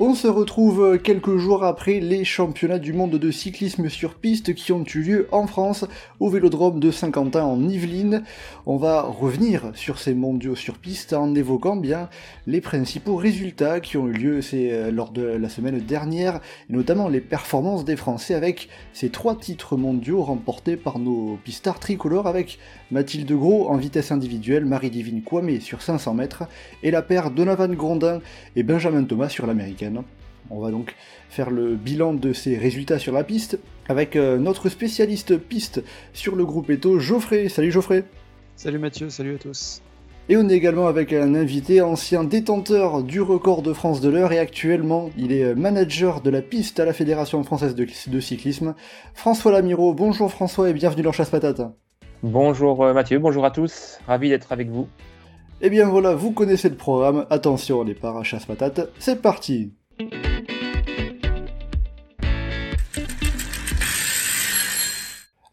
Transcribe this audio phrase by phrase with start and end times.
[0.00, 4.70] On se retrouve quelques jours après les championnats du monde de cyclisme sur piste qui
[4.70, 5.86] ont eu lieu en France
[6.20, 8.22] au vélodrome de Saint-Quentin en Yvelines.
[8.64, 12.08] On va revenir sur ces mondiaux sur piste en évoquant bien
[12.46, 16.36] les principaux résultats qui ont eu lieu euh, lors de la semaine dernière,
[16.70, 21.80] et notamment les performances des Français avec ces trois titres mondiaux remportés par nos pistards
[21.80, 26.44] tricolores avec Mathilde Gros en vitesse individuelle, Marie-Divine Kwame sur 500 mètres
[26.82, 28.20] et la paire Donovan Grondin
[28.56, 30.02] et Benjamin Thomas sur l'américaine.
[30.50, 30.94] On va donc
[31.28, 36.36] faire le bilan de ces résultats sur la piste avec euh, notre spécialiste piste sur
[36.36, 37.48] le groupe Eto, Geoffrey.
[37.48, 38.04] Salut Geoffrey
[38.56, 39.82] Salut Mathieu, salut à tous
[40.30, 44.30] et on est également avec un invité ancien détenteur du record de France de l'heure
[44.30, 48.74] et actuellement il est manager de la piste à la Fédération française de, cyclisme.
[49.14, 51.62] François Lamiro, bonjour François et bienvenue dans Chasse Patate.
[52.24, 54.88] Bonjour euh, Mathieu, bonjour à tous, ravi d'être avec vous.
[55.60, 59.72] Eh bien voilà, vous connaissez le programme, attention les départ à Chasse Patate, c'est parti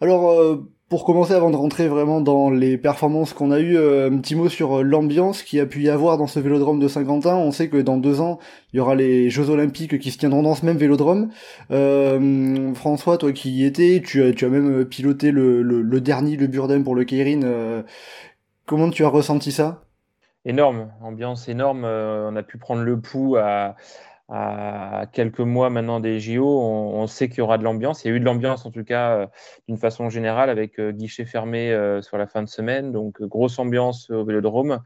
[0.01, 4.09] Alors, euh, pour commencer, avant de rentrer vraiment dans les performances qu'on a eues, euh,
[4.11, 6.87] un petit mot sur euh, l'ambiance qui a pu y avoir dans ce vélodrome de
[6.87, 7.35] Saint-Quentin.
[7.35, 8.37] On sait que dans deux ans,
[8.71, 11.31] il y aura les Jeux Olympiques qui se tiendront dans ce même vélodrome.
[12.75, 16.47] François, toi qui y étais, tu as, tu as même piloté le, le, dernier, le
[16.47, 17.83] Burden pour le Keirin.
[18.65, 19.85] comment tu as ressenti ça?
[20.45, 21.83] Énorme, ambiance énorme.
[21.85, 23.75] on a pu prendre le pouls à
[24.27, 28.03] à quelques mois maintenant des JO, on, sait qu'il y aura de l'ambiance.
[28.03, 29.27] Il y a eu de l'ambiance en tout cas euh,
[29.67, 33.59] d'une façon générale avec euh, guichet fermé euh, sur la fin de semaine, donc grosse
[33.59, 34.81] ambiance au Vélodrome.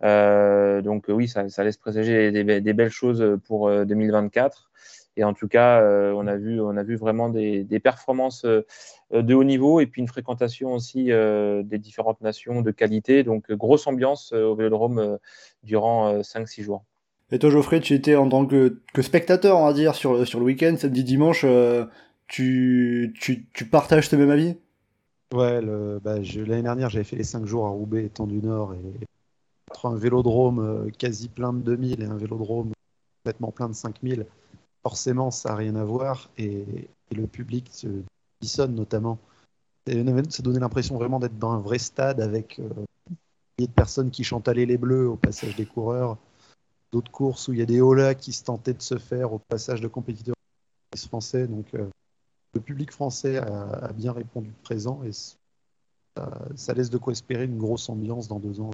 [0.00, 4.70] donc oui, ça, laisse présager des, belles choses pour 2024.
[5.16, 5.82] Et en tout cas,
[6.14, 10.00] on, a vu, on a vu vraiment des, des, performances de haut niveau et puis
[10.00, 13.24] une fréquentation aussi des différentes nations de qualité.
[13.24, 15.18] Donc grosse ambiance au Vélodrome
[15.64, 16.84] durant 5-6 jours.
[17.30, 20.46] Et toi, Geoffrey, tu étais en tant que, spectateur, on va dire, sur, sur le
[20.46, 21.42] week-end, samedi, dimanche.
[21.44, 21.84] Euh,
[22.26, 24.56] tu, tu, tu, partages ce même avis?
[25.34, 25.60] Ouais,
[26.02, 29.06] bah, l'année dernière, j'avais fait les 5 jours à Roubaix, étant du Nord, et
[29.70, 32.72] entre un vélodrome euh, quasi plein de 2000 et un vélodrome
[33.18, 34.26] complètement plein de 5000,
[34.82, 36.30] forcément, ça n'a rien à voir.
[36.38, 37.88] Et, le public se
[38.42, 39.18] dissonne notamment.
[39.86, 42.68] Ça donnait l'impression vraiment d'être dans un vrai stade avec euh,
[43.56, 46.18] des de personnes qui Aller les Bleus au passage des coureurs
[46.92, 49.38] d'autres courses où il y a des holas qui se tentaient de se faire au
[49.38, 50.34] passage de compétiteurs
[50.96, 51.46] français.
[51.46, 51.88] Donc euh,
[52.54, 57.88] le public français a, bien répondu présent et ça, laisse de quoi espérer une grosse
[57.88, 58.70] ambiance dans deux ans.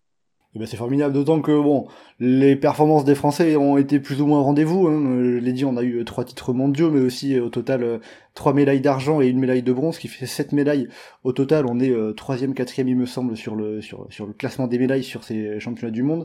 [0.57, 1.89] Eh ben c'est formidable, d'autant que bon,
[2.21, 4.87] les performances des Français ont été plus ou moins au rendez-vous.
[4.87, 5.19] Hein.
[5.19, 7.99] Je l'ai dit, on a eu trois titres mondiaux, mais aussi au total euh,
[8.35, 10.89] trois médailles d'argent et une médaille de bronze, qui fait sept médailles.
[11.25, 14.33] Au total, on est euh, troisième, quatrième, il me semble, sur le sur, sur le
[14.33, 16.25] classement des médailles sur ces championnats du monde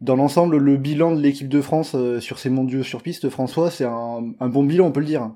[0.00, 3.70] dans l'ensemble, le bilan de l'équipe de France euh, sur ces mondiaux sur piste, François,
[3.70, 5.30] c'est un, bon bilan, on peut le dire.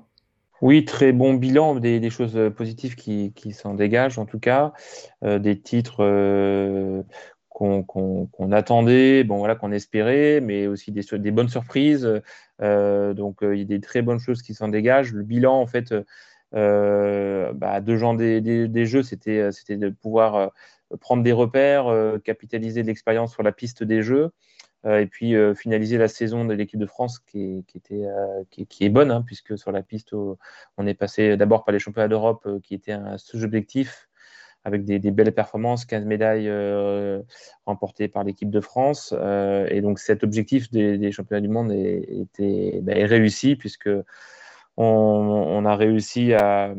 [0.61, 4.73] Oui, très bon bilan, des, choses positives qui, s'en dégagent en tout cas,
[5.23, 7.01] euh, des titres euh,
[7.47, 12.07] qu'on attendait, bon voilà, qu'on espérait, mais aussi des, bonnes surprises.
[12.59, 15.13] donc il y a des très bonnes choses qui s'en dégagent.
[15.13, 15.93] Le bilan, en fait,
[16.51, 20.51] bah, deux gens des jeux, c'était de pouvoir
[21.01, 24.31] prendre des repères, capitaliser de l'expérience sur la piste des jeux.
[24.85, 28.43] Euh, et puis euh, finaliser la saison de l'équipe de France qui est, était, euh,
[28.49, 32.07] qui, est bonne, hein, puisque sur la piste, on est passé d'abord par les championnats
[32.07, 34.07] d'Europe qui étaient un sous-objectif
[34.65, 36.51] avec des, belles performances, 15 médailles
[37.65, 39.13] remportées par l'équipe de France.
[39.13, 43.89] et donc cet objectif des, championnats du monde est, était, bah, est réussi, puisque
[44.75, 46.73] on, on, a réussi à,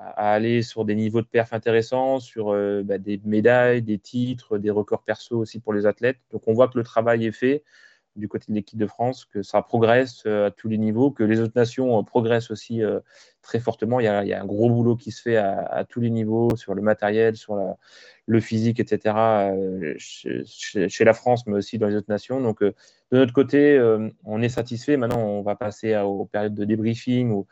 [0.00, 4.58] à aller sur des niveaux de perf intéressants, sur euh, bah, des médailles, des titres,
[4.58, 6.18] des records perso aussi pour les athlètes.
[6.32, 7.62] Donc on voit que le travail est fait
[8.16, 11.22] du côté de l'équipe de France, que ça progresse euh, à tous les niveaux, que
[11.22, 12.82] les autres nations euh, progressent aussi
[13.42, 14.00] très fortement.
[14.00, 16.82] Il y, a, un gros boulot qui se fait à, tous les niveaux, sur le
[16.82, 17.58] matériel, sur
[18.26, 19.14] le physique, etc.,
[19.98, 22.40] chez, la France, mais aussi dans les autres nations.
[22.40, 22.74] Donc de
[23.12, 23.80] notre côté,
[24.24, 24.96] on est satisfait.
[24.96, 27.44] Maintenant, on va passer aux périodes de débriefing,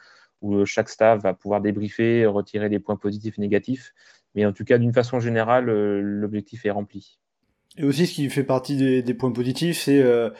[0.44, 3.92] euh, chaque staff va pouvoir débriefer, retirer des points positifs et négatifs.
[4.34, 7.18] Mais en tout cas, d'une façon générale, euh, l'objectif est rempli.
[7.76, 10.30] Et aussi, ce qui fait partie des, points positifs, c'est euh,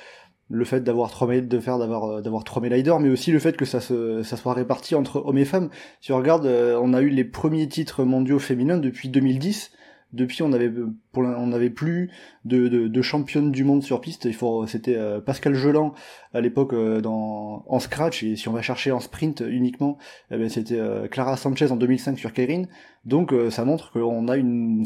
[0.49, 3.81] le fait d'avoir trois médailles de d'avoir trois d'or, mais aussi le fait que ça
[3.81, 5.71] se ça soit réparti entre hommes et femmes.
[6.01, 9.73] Si on regarde, on a eu les premiers titres mondiaux féminins depuis 2010.
[10.13, 10.71] Depuis on avait
[11.13, 12.11] pour on n'avait plus
[12.45, 14.25] de, de, de, championne du monde sur piste.
[14.25, 15.95] Il faut c'était euh, Pascal Geland
[16.33, 19.99] à l'époque euh, dans en scratch et si on va chercher en sprint uniquement,
[20.31, 22.65] eh ben, c'était euh, Clara Sanchez en 2005 sur Keirin.
[23.05, 24.85] Donc ça montre qu'on a une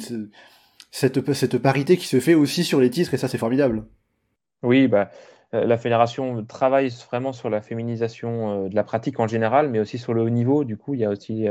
[0.91, 3.87] cette cette parité qui se fait aussi sur les titres et ça c'est formidable.
[4.63, 5.11] Oui, bah
[5.55, 10.15] la fédération travaille vraiment sur la féminisation de la pratique en général, mais aussi sur
[10.15, 10.65] le haut niveau.
[10.65, 11.47] Du coup, il y a aussi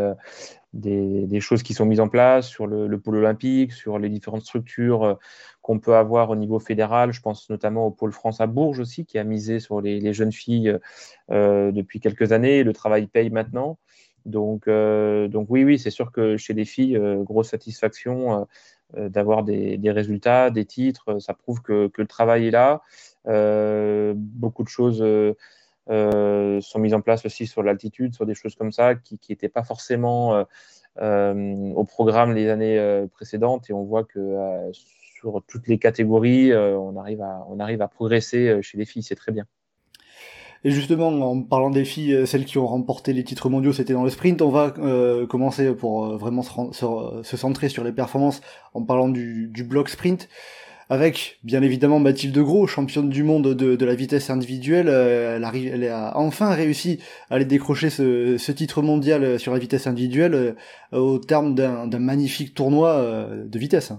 [0.74, 5.04] des, choses qui sont mises en place sur le, pôle olympique, sur les différentes structures
[5.04, 5.14] euh,
[5.62, 7.12] qu'on peut avoir au niveau fédéral.
[7.12, 10.32] Je pense notamment au pôle France à Bourges aussi, qui a misé sur les, jeunes
[10.32, 10.78] filles
[11.32, 12.64] euh, depuis quelques années.
[12.64, 13.78] Le travail paye maintenant.
[14.26, 18.48] Donc, euh, donc oui, oui, c'est sûr que chez les filles, grosse satisfaction
[18.96, 21.20] d'avoir des, résultats, des titres.
[21.20, 22.82] Ça prouve que, que le travail est là.
[24.16, 25.34] beaucoup de choses euh,
[25.88, 29.64] sont mises en place aussi sur l'altitude, sur des choses comme ça qui n'étaient pas
[29.64, 30.44] forcément euh,
[31.02, 33.70] euh, au programme les années précédentes.
[33.70, 34.36] Et on voit que
[34.74, 39.04] sur toutes les catégories, on, arrive à, progresser chez les filles.
[39.04, 39.46] C'est très bien.
[40.64, 44.04] Et justement, en parlant des filles, celles qui ont remporté les titres mondiaux, c'était dans
[44.04, 44.42] le sprint.
[44.44, 44.72] On va
[45.28, 48.42] commencer pour vraiment se, centrer sur les performances
[48.74, 50.30] en parlant du bloc sprint
[50.92, 54.90] avec bien évidemment Mathilde Gros, championne du monde de, la vitesse individuelle.
[54.90, 57.00] Euh, elle, a enfin réussi
[57.30, 62.54] à aller décrocher ce, titre mondial sur la vitesse individuelle euh, au terme d'un magnifique
[62.54, 63.94] tournoi euh, de vitesse.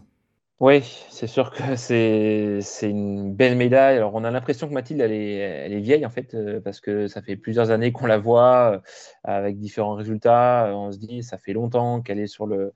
[0.60, 3.96] Oui, c'est sûr que c'est une belle médaille.
[3.96, 7.22] Alors, on a l'impression que Mathilde, est, elle est vieille, en fait, parce que ça
[7.22, 8.82] fait plusieurs années qu'on la voit
[9.24, 10.70] avec différents résultats.
[10.74, 12.74] On se dit, ça fait longtemps qu'elle est sur le,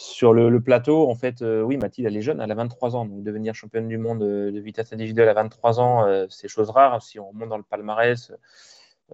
[0.00, 3.04] sur le, plateau, en fait, euh, oui, Mathilde, elle est jeune, elle a 23 ans.
[3.04, 7.02] Donc, devenir championne du monde de, vitesse individuelle à 23 ans, euh, c'est chose rare.
[7.02, 8.32] Si on remonte dans le palmarès,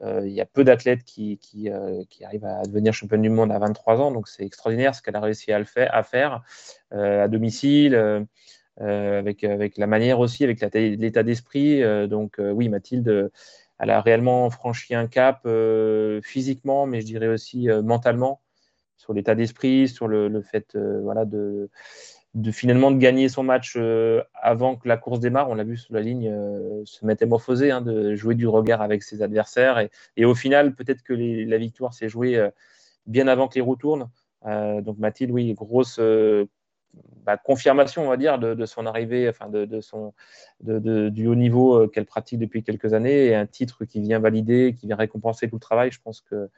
[0.02, 1.40] euh, il y a peu d'athlètes qui,
[2.24, 4.12] arrivent à devenir championne du monde à 23 ans.
[4.12, 6.42] Donc, c'est extraordinaire ce qu'elle a réussi à, le faire, à faire
[6.92, 8.26] à domicile,
[8.78, 9.42] avec
[9.76, 11.82] la manière aussi, avec l'état d'esprit.
[12.06, 13.32] donc, oui, Mathilde,
[13.80, 15.48] elle a réellement franchi un cap
[16.22, 18.40] physiquement, mais je dirais aussi mentalement
[19.06, 21.24] sur l'état d'esprit, sur le, fait euh,
[22.34, 25.48] de, finalement gagner son match euh, avant que la course démarre.
[25.48, 29.04] On l'a vu sur la ligne euh, se métamorphoser, hein, de jouer du regard avec
[29.04, 29.88] ses adversaires.
[30.16, 32.44] Et, au final, peut-être que la victoire s'est jouée
[33.06, 34.10] bien avant que les roues tournent.
[34.44, 36.00] donc Mathilde, oui, grosse
[37.24, 40.14] bah, confirmation, on va dire, de, son arrivée, enfin de son,
[40.60, 44.88] du haut niveau qu'elle pratique depuis quelques années, et un titre qui vient valider, qui
[44.88, 45.92] vient récompenser tout le travail.
[45.92, 46.50] Je pense que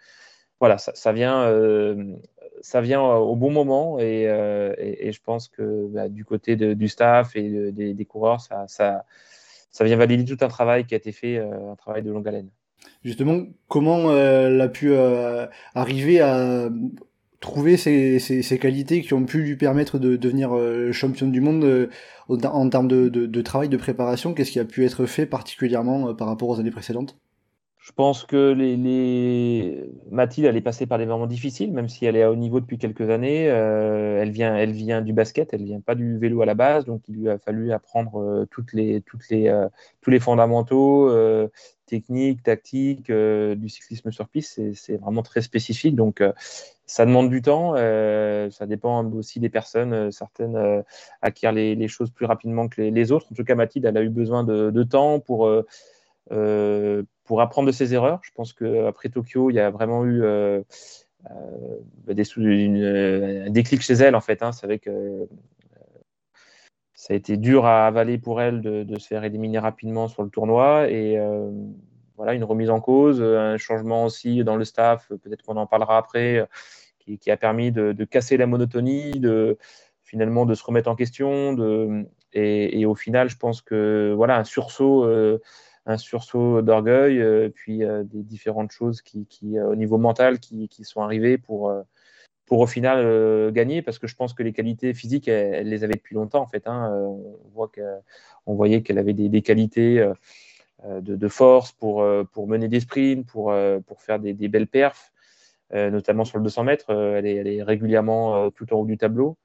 [0.60, 2.14] voilà, ça, vient, euh,
[2.62, 7.36] ça vient au bon moment et, euh, je pense que bah, du côté du staff
[7.36, 9.04] et des, coureurs, ça,
[9.80, 12.48] vient valider tout un travail qui a été fait, euh, un travail de longue haleine.
[13.04, 14.92] Justement, comment elle a pu
[15.74, 16.68] arriver à
[17.40, 20.50] trouver ces, qualités qui ont pu lui permettre de devenir
[20.92, 21.88] championne du monde
[22.28, 24.34] en termes de, de, travail, de préparation?
[24.34, 27.16] Qu'est-ce qui a pu être fait particulièrement par rapport aux années précédentes?
[27.88, 28.52] Je pense que
[30.10, 32.60] Mathilde, elle est passée par des moments difficiles, même si elle est à haut niveau
[32.60, 33.48] depuis quelques années.
[33.48, 36.84] Euh, elle, vient, elle vient du basket, elle vient pas du vélo à la base,
[36.84, 39.68] donc il lui a fallu apprendre euh, toutes les, toutes les, euh,
[40.02, 41.10] tous les fondamentaux
[41.86, 44.60] techniques, tactiques du cyclisme sur piste.
[44.74, 46.22] C'est vraiment très spécifique, donc
[46.84, 47.74] ça demande du temps.
[47.74, 50.12] ça dépend aussi des personnes.
[50.12, 50.84] certaines
[51.22, 53.28] acquièrent les, choses plus rapidement que les, autres.
[53.32, 55.48] En tout cas, Mathilde, elle a eu besoin de temps pour
[57.28, 58.20] pour apprendre de ses erreurs.
[58.22, 60.62] Je pense qu'après Tokyo, il y a vraiment eu euh,
[61.30, 62.82] euh, une,
[63.46, 64.42] un déclic chez elle, en fait.
[64.42, 64.50] Hein.
[64.50, 65.26] C'est vrai que euh,
[66.94, 70.30] ça a été dur à avaler pour elle de, se faire éliminer rapidement sur le
[70.30, 70.90] tournoi.
[70.90, 71.18] Et
[72.16, 75.98] voilà, une remise en cause, un changement aussi dans le staff, peut-être qu'on en parlera
[75.98, 76.48] après,
[76.98, 79.58] qui, a permis de, casser la monotonie, de
[80.02, 81.56] finalement de se remettre en question.
[82.32, 85.06] Et, au final, je pense que voilà, un sursaut
[85.88, 90.68] un sursaut d'orgueil, euh, puis euh, des différentes choses qui, euh, au niveau mental, qui,
[90.82, 91.72] sont arrivées pour,
[92.50, 96.14] au final gagner, parce que je pense que les qualités physiques, elle, les avait depuis
[96.14, 96.66] longtemps en fait.
[96.66, 96.90] Hein.
[97.54, 97.68] on,
[98.46, 100.06] on voyait qu'elle avait des, qualités
[100.86, 102.02] de, force pour,
[102.46, 103.52] mener des sprints, pour,
[103.98, 105.12] faire des, belles perfs,
[105.72, 106.90] notamment sur le 200 mètres.
[106.90, 109.36] elle est régulièrement tout en haut du tableau.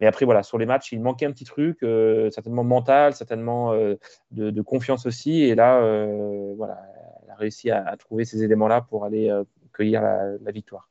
[0.00, 3.72] Mais après, voilà, sur les matchs, il manquait un petit truc, euh, certainement mental, certainement
[3.72, 3.94] euh,
[4.30, 5.42] de, confiance aussi.
[5.42, 6.82] Et là, euh, voilà,
[7.24, 9.32] elle a réussi à, trouver ces éléments-là pour aller
[9.72, 10.90] cueillir la, victoire.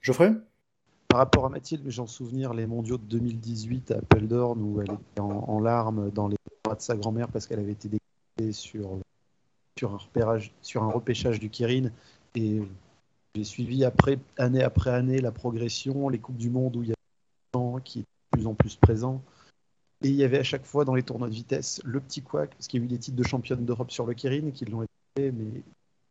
[0.00, 0.32] Geoffrey?
[1.08, 5.20] Par rapport à Mathilde, j'en souvenir les mondiaux de 2018 à Apeldoorn où elle était
[5.20, 8.98] en, larmes dans les bras de sa grand-mère parce qu'elle avait été déclarée sur,
[9.76, 11.90] sur, un repérage, sur un repêchage du Kirin.
[12.36, 12.62] Et
[13.34, 16.92] j'ai suivi après, année après année la progression, les Coupes du Monde où il y
[16.92, 18.04] a des gens qui
[18.40, 19.22] plus en plus présent.
[20.02, 22.50] Et il y avait à chaque fois dans les tournois de vitesse le petit couac,
[22.50, 24.82] parce qu'il y a eu des titres de championne d'Europe sur le Kirin qui l'ont
[24.82, 25.62] été, mais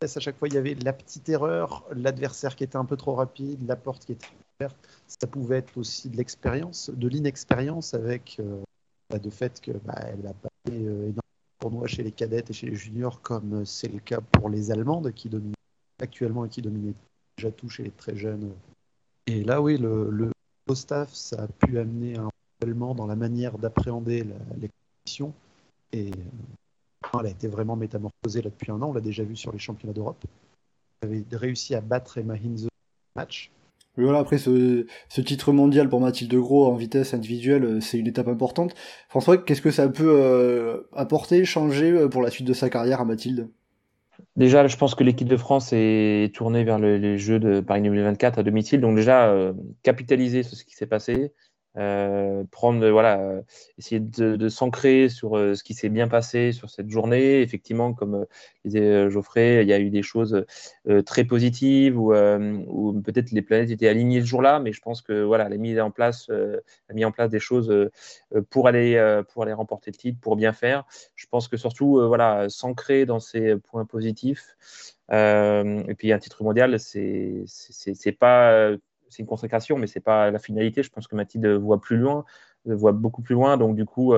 [0.01, 3.15] à chaque fois il y avait la petite erreur, l'adversaire qui était un peu trop
[3.15, 4.27] rapide, la porte qui était
[4.59, 4.77] ouverte.
[5.07, 8.61] Ça pouvait être aussi de l'expérience, de l'inexpérience avec euh,
[9.09, 12.51] bah, de fait qu'elle bah, n'a pas fait euh, énormément de tournois chez les cadettes
[12.51, 15.55] et chez les juniors comme c'est le cas pour les Allemandes qui dominent
[15.99, 16.93] actuellement et qui dominaient
[17.37, 18.53] déjà tout chez les très jeunes.
[19.25, 20.31] Et là, oui, le
[20.75, 22.29] staff, ça a pu amener un
[22.61, 24.25] renouvellement dans la manière d'appréhender
[24.59, 24.69] les.
[25.91, 28.89] Et euh, elle a été vraiment métamorphosée là depuis un an.
[28.89, 30.23] On l'a déjà vu sur les championnats d'Europe.
[31.01, 32.67] Elle avait réussi à battre Emma Hinze
[33.15, 33.51] match.
[33.97, 38.07] voilà, après ce, ce, titre mondial pour Mathilde Gros en vitesse individuelle, euh, c'est une
[38.07, 38.75] étape importante.
[39.07, 43.05] François, qu'est-ce que ça peut euh, apporter, changer pour la suite de sa carrière à
[43.05, 43.49] Mathilde?
[44.35, 48.39] Déjà, je pense que l'équipe de France est tournée vers les Jeux de Paris 2024
[48.39, 48.81] à domicile.
[48.81, 51.33] Donc déjà, euh, capitaliser sur ce qui s'est passé,
[51.79, 53.41] euh, prendre, voilà, euh,
[53.77, 57.41] essayer de, s'ancrer sur euh, ce qui s'est bien passé sur cette journée.
[57.41, 58.25] Effectivement, comme
[58.65, 60.45] disait Geoffrey, il y a eu des choses
[61.05, 62.11] très positives ou,
[63.03, 65.79] peut-être les planètes étaient alignées ce jour-là, mais je pense que voilà, elle a mis
[65.79, 66.29] en place,
[66.93, 67.89] mis en place des choses
[68.49, 70.85] pour aller, pour aller remporter le titre, pour bien faire.
[71.15, 74.55] Je pense que surtout, voilà, s'ancrer dans ces points positifs.
[75.11, 77.45] et puis un titre mondial, c'est
[78.19, 78.75] pas
[79.09, 80.83] c'est une consécration, mais c'est pas la finalité.
[80.83, 82.25] Je pense que Mathilde voit plus loin,
[82.65, 83.57] voit beaucoup plus loin.
[83.57, 84.13] Donc, du coup,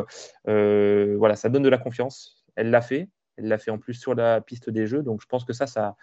[0.48, 2.44] euh, voilà, ça donne de la confiance.
[2.56, 3.10] Elle l'a fait.
[3.38, 5.04] Elle l'a fait en plus sur la piste des jeux.
[5.04, 5.96] Donc, je pense que ça, ça,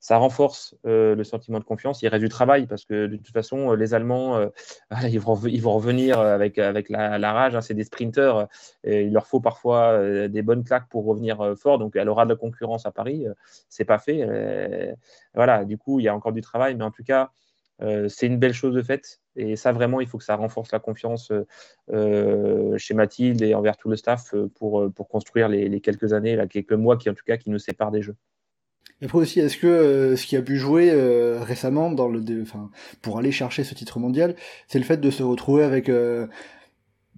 [0.00, 2.02] ça renforce euh, le sentiment de confiance.
[2.02, 4.48] Il reste du travail parce que de toute façon, les Allemands, euh,
[5.08, 7.54] ils, vont, revenir avec, avec la, rage.
[7.54, 7.60] Hein.
[7.60, 8.48] c'est des sprinteurs.
[8.84, 11.78] Il leur faut parfois des bonnes claques pour revenir fort.
[11.78, 13.26] Donc, elle aura de la concurrence à Paris.
[13.68, 14.96] c'est pas fait.
[15.34, 16.74] voilà, du coup, il y a encore du travail.
[16.74, 19.20] Mais en tout cas, euh, c'est une belle chose de fait.
[19.36, 21.44] Et ça, vraiment, il faut que ça renforce la confiance euh,
[21.92, 26.46] euh, chez Mathilde et envers tout le staff pour, pour construire les, quelques années, là,
[26.46, 28.16] quelques mois qui, en tout cas, qui nous séparent des jeux.
[29.00, 30.92] Et après aussi, est-ce que ce qui a pu jouer
[31.40, 32.22] récemment dans le,
[33.02, 34.36] pour aller chercher ce titre mondial,
[34.68, 35.90] c'est le fait de se retrouver avec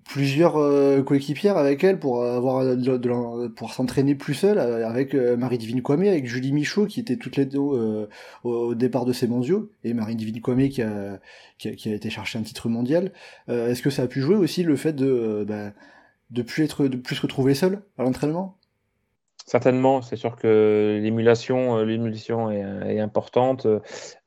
[0.08, 5.36] plusieurs euh, coéquipières avec elle pour avoir de, pour s'entraîner plus seule euh, avec euh,
[5.36, 7.58] Marie-Divine Kwame, avec Julie Michaud qui étaient toutes les deux
[8.44, 11.18] au départ de ces mondiaux et Marie-Divine Kwame qui a,
[11.58, 13.12] qui a, été chercher un titre mondial.
[13.48, 15.72] Est-ce que ça a pu jouer aussi le fait de bah,
[16.30, 18.56] de plus être de plus se retrouver seule à l'entraînement?
[19.48, 23.64] Certainement, c'est sûr que l'émulation, euh, l'émulation est, est, importante.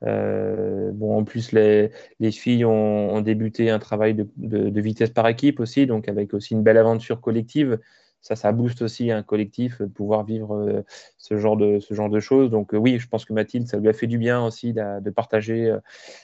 [0.02, 5.60] Euh, bon, en plus, les, les filles ont, débuté un travail de, vitesse par équipe
[5.60, 7.78] aussi, donc avec aussi une belle aventure collective.
[8.22, 10.82] Ça, ça booste aussi un collectif de pouvoir vivre euh,
[11.18, 12.48] ce genre de, ce genre de choses.
[12.48, 15.10] Donc oui, je pense que Mathilde, ça lui a fait du bien aussi de, de
[15.10, 15.74] partager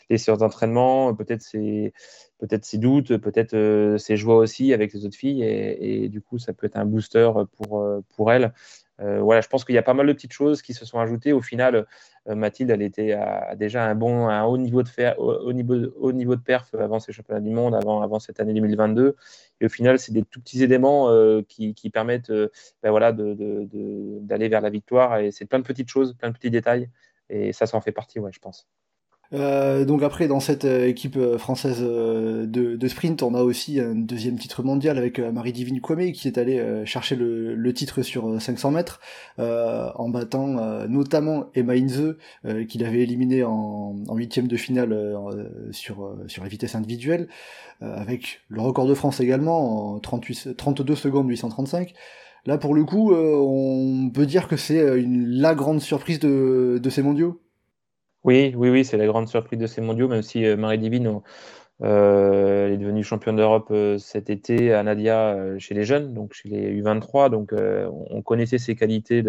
[0.09, 1.93] les séances d'entraînement, peut-être ses,
[2.39, 6.39] peut-être ses doutes, peut-être ses joies aussi avec les autres filles, et, et, du coup,
[6.39, 8.53] ça peut être un booster pour, pour elle.
[9.01, 11.33] Euh, je pense qu'il y a pas mal de petites choses qui se sont ajoutées.
[11.33, 11.87] Au final,
[12.29, 13.19] euh, Mathilde, elle était
[13.57, 15.17] déjà un bon, un haut niveau de fer,
[16.45, 19.17] perf avant ces championnats du monde, avant, cette année 2022.
[19.61, 24.61] Et au final, c'est des tout petits éléments euh, qui, permettent ben voilà, d'aller vers
[24.61, 25.19] la victoire.
[25.19, 26.91] Et c'est plein de petites choses, plein de petits détails.
[27.29, 28.69] Et ça, ça en fait partie, ouais, je pense.
[29.33, 33.81] Euh, donc après, dans cette euh, équipe euh, française de, de, sprint, on a aussi
[33.81, 38.41] un deuxième titre mondial avec Marie-Divine Kwame qui est allée chercher le, le, titre sur
[38.41, 39.01] 500 mètres
[39.39, 42.17] en battant notamment Emma Inze
[42.69, 45.17] qu'il avait éliminé en huitième de finale
[45.73, 47.29] sur, sur la vitesse individuelle
[47.81, 51.93] avec le record de France également en 38, 32 secondes 835.
[52.47, 57.03] Là pour le coup, on peut dire que c'est la grande surprise de, de ces
[57.03, 57.41] mondiaux.
[58.27, 61.21] Oui, oui, oui, c'est la grande surprise de ces mondiaux, même si euh, Marie Divine
[61.83, 66.49] euh, est devenue championne d'Europe euh, cet été à Nadia chez les jeunes, donc chez
[66.49, 67.31] les U23.
[67.31, 69.23] Donc, on connaissait ses qualités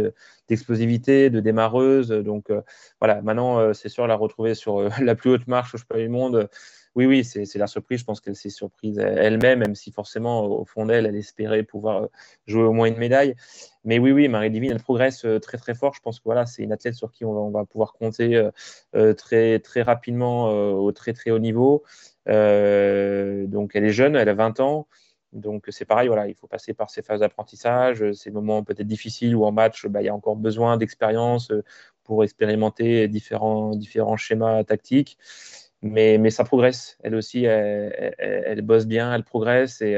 [0.50, 2.10] d'explosivité, de, démarreuse.
[2.10, 2.52] Donc,
[3.00, 6.50] voilà, maintenant, c'est sûr, la retrouver sur la plus haute marche au championnat du monde.
[6.96, 8.00] Oui, oui, c'est la surprise.
[8.00, 12.08] Je pense qu'elle s'est surprise elle-même, même si forcément, au fond d'elle, elle espérait pouvoir
[12.48, 13.36] jouer au moins une médaille.
[13.84, 15.94] Mais oui, oui, Marie Divine, elle progresse euh, très très fort.
[15.94, 18.52] Je pense que voilà, c'est une athlète sur qui on va, pouvoir compter euh,
[18.96, 21.84] euh, très très rapidement au très très haut niveau.
[22.26, 24.88] donc elle est jeune, elle a 20 ans.
[25.34, 29.36] Donc c'est pareil, voilà, il faut passer par ces phases d'apprentissage, ces moments peut-être difficiles
[29.36, 31.52] où en match, bah, il y a encore besoin d'expérience
[32.04, 35.18] pour expérimenter différents schémas tactiques.
[35.82, 36.98] Mais, mais ça progresse.
[37.04, 39.82] Elle aussi, elle, elle, bosse bien, elle progresse.
[39.82, 39.96] Et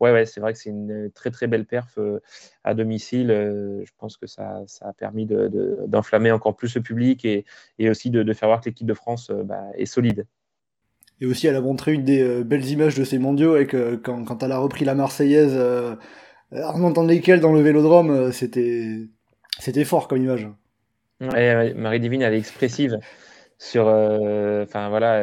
[0.00, 2.20] ouais, ouais, c'est vrai que c'est une très très belle perf euh,
[2.64, 3.30] à domicile.
[3.30, 5.26] Euh, je pense que ça, ça a permis
[5.86, 7.44] d'enflammer encore plus le public et,
[7.78, 10.26] et aussi de, faire voir que l'équipe de France euh, bah, est solide.
[11.20, 14.42] Et aussi, elle a montré une des belles images de ces mondiaux avec quand, quand
[14.42, 15.54] elle a repris la Marseillaise,
[16.50, 19.04] en entendant lesquelles dans le Vélodrome, c'était
[19.84, 20.48] fort comme image.
[21.20, 22.98] Ouais, Marie Divine, elle est expressive
[23.60, 25.22] sur euh, enfin voilà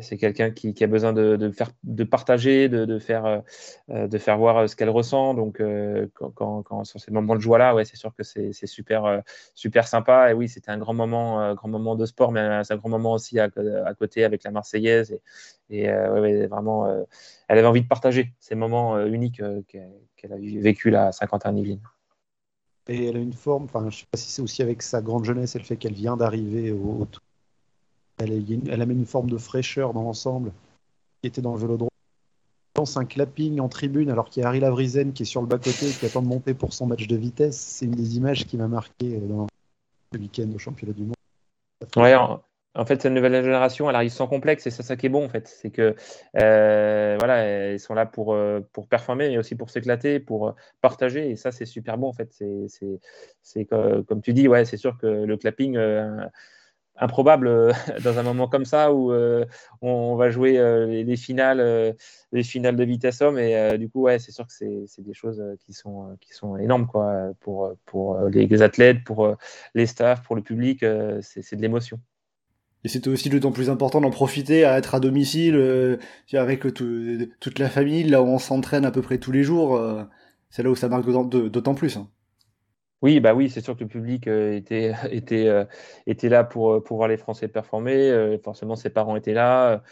[0.00, 3.42] c'est quelqu'un qui, a besoin de, faire de partager de, faire
[3.90, 5.34] euh, de faire voir ce qu'elle ressent.
[5.34, 8.52] Donc euh, quand, quand, sur ces moments de joie là ouais c'est sûr que c'est
[8.66, 9.22] super
[9.54, 10.30] super sympa.
[10.30, 13.14] Et oui c'était un grand moment grand moment de sport mais c'est un grand moment
[13.14, 13.50] aussi à,
[13.98, 15.18] côté avec la Marseillaise.
[15.70, 15.90] Et,
[16.46, 17.04] vraiment
[17.48, 21.82] elle avait envie de partager ces moments uniques qu'elle a vécu là à Saint-Quentin-Yvelines
[22.88, 25.24] et elle a une forme, enfin, je sais pas si c'est aussi avec sa grande
[25.24, 27.06] jeunesse et le fait qu'elle vient d'arriver au,
[28.18, 30.52] elle, elle, amène une forme de fraîcheur dans l'ensemble
[31.20, 31.88] qui était dans le vélodrome.
[32.76, 35.46] Lance un clapping en tribune alors qu'il y a Harry Lavrizen qui est sur le
[35.46, 37.58] bas-côté et qui attend de monter pour son match de vitesse.
[37.58, 39.46] C'est une des images qui m'a marqué dans
[40.12, 41.14] le week-end au championnat du monde.
[41.96, 42.14] Ouais,
[42.86, 45.28] fait, cette nouvelle génération, elle arrive sans complexe et c'est ça qui est bon en
[45.28, 45.46] fait.
[45.46, 45.94] C'est que
[46.40, 50.52] euh, voilà, ils sont là pour, euh, pour performer, mais aussi pour s'éclater, pour euh,
[50.80, 52.32] partager et ça c'est super bon en fait.
[53.42, 55.78] C'est comme tu dis, ouais, c'est sûr que le clapping
[56.96, 57.72] improbable
[58.04, 59.12] dans un moment comme ça où
[59.82, 60.52] on va jouer
[61.04, 61.94] les, finales,
[62.32, 65.42] les finales de vitesse homme et du coup ouais, c'est sûr que c'est des choses
[65.60, 69.36] qui sont qui sont énormes quoi pour pour les athlètes, pour
[69.74, 70.84] les staffs, pour le public,
[71.20, 72.00] c'est de l'émotion.
[72.84, 75.98] Et c'était aussi d'autant plus important d'en profiter à être à domicile euh,
[76.32, 79.76] avec toute la famille, là où on s'entraîne à peu près tous les jours.
[79.76, 80.02] Euh,
[80.50, 81.96] c'est là où ça marque d'autant plus.
[81.96, 82.08] Hein.
[83.00, 85.66] Oui, bah oui, c'est sûr que le public euh, était, était,
[86.06, 88.38] était là pour, pour voir les Français performer.
[88.42, 89.82] forcément, ses parents étaient là.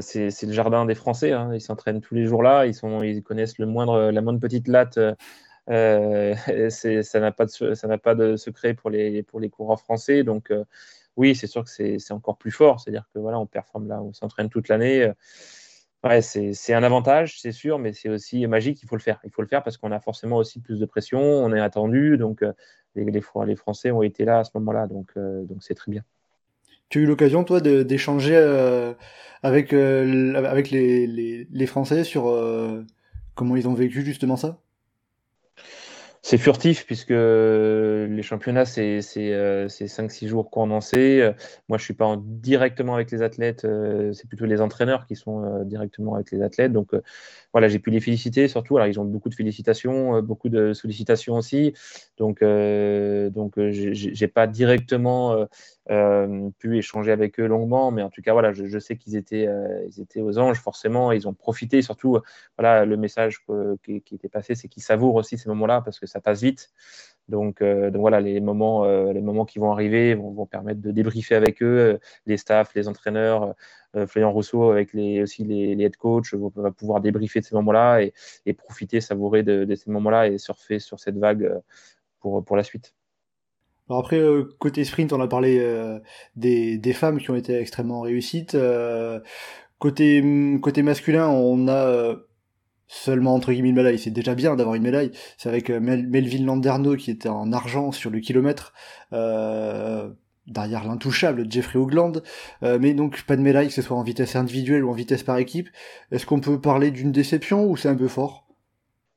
[0.00, 1.32] c'est le jardin des Français.
[1.32, 1.50] Hein.
[1.54, 2.66] Ils s'entraînent tous les jours là.
[2.66, 4.98] Ils, sont, ils connaissent le moindre, la moindre petite latte.
[5.66, 10.22] ça n'a pas, de, pas de secret pour les, pour les coureurs français.
[10.22, 10.52] Donc,
[11.16, 12.80] oui, c'est sûr que c'est encore plus fort.
[12.80, 15.02] C'est-à-dire que voilà, on performe là, on s'entraîne toute l'année.
[15.02, 15.12] Euh,
[16.04, 18.82] ouais, c'est un avantage, c'est sûr, mais c'est aussi magique.
[18.82, 19.20] Il faut le faire.
[19.24, 21.20] Il faut le faire parce qu'on a forcément aussi plus de pression.
[21.20, 22.52] On est attendu, donc euh,
[22.94, 23.20] les,
[23.56, 26.02] Français ont été là à ce moment-là, donc euh, c'est très bien.
[26.88, 28.36] Tu as eu l'occasion, toi, d'échanger
[29.42, 32.24] avec, les, Français sur
[33.34, 34.58] comment ils ont vécu justement ça?
[36.22, 41.32] C'est furtif puisque les championnats, c'est 5-6 jours condensés.
[41.68, 45.16] Moi, je suis pas en, directement avec les athlètes, euh, c'est plutôt les entraîneurs qui
[45.16, 46.72] sont euh, directement avec les athlètes.
[46.72, 47.02] Donc euh,
[47.52, 48.76] voilà, j'ai pu les féliciter surtout.
[48.76, 51.74] Alors, ils ont beaucoup de félicitations, beaucoup de sollicitations aussi.
[52.18, 55.46] Donc, donc j'ai pas directement
[55.88, 59.48] pu échanger avec eux longuement, mais en tout cas, voilà, je, sais qu'ils étaient,
[59.88, 61.12] ils étaient aux anges forcément.
[61.12, 61.82] Ils ont profité.
[61.82, 62.18] Surtout,
[62.56, 63.44] voilà, le message
[63.82, 66.70] qui, qui était passé, c'est qu'ils savourent aussi ces moments-là parce que ça passe vite.
[67.28, 71.34] Donc, euh, voilà, les moments, euh, les moments qui vont arriver vont, permettre de débriefer
[71.34, 73.54] avec eux, euh, les staffs, les entraîneurs,
[74.06, 78.00] Florian Rousseau avec aussi les, head coachs va pouvoir débriefer de ces moments-là
[78.46, 81.60] et, profiter, savourer de, ces moments-là et surfer sur cette vague
[82.20, 82.94] pour la suite.
[83.88, 84.22] Alors après,
[84.58, 85.60] côté sprint, on a parlé
[86.36, 88.56] des, des, femmes qui ont été extrêmement réussites.
[89.78, 92.16] côté, côté masculin, on a
[92.92, 95.12] seulement entre guillemets une médaille, c'est déjà bien d'avoir une médaille.
[95.38, 98.74] C'est avec euh, Melville Landerneau qui était en argent sur le kilomètre,
[99.14, 100.10] euh,
[100.46, 102.22] derrière l'intouchable Jeffrey Hoogland,
[102.62, 105.22] euh, mais donc pas de médaille, que ce soit en vitesse individuelle ou en vitesse
[105.22, 105.70] par équipe.
[106.10, 108.46] Est-ce qu'on peut parler d'une déception ou c'est un peu fort?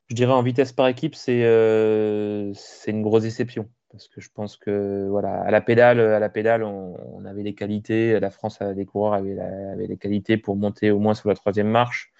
[0.08, 5.06] Je dirais en vitesse par équipe, c'est une grosse déception parce que je pense que
[5.08, 8.86] voilà à la pédale à la pédale on, avait les qualités la France avait des
[8.86, 12.12] coureurs avait, avait les qualités pour monter au moins sur la troisième marche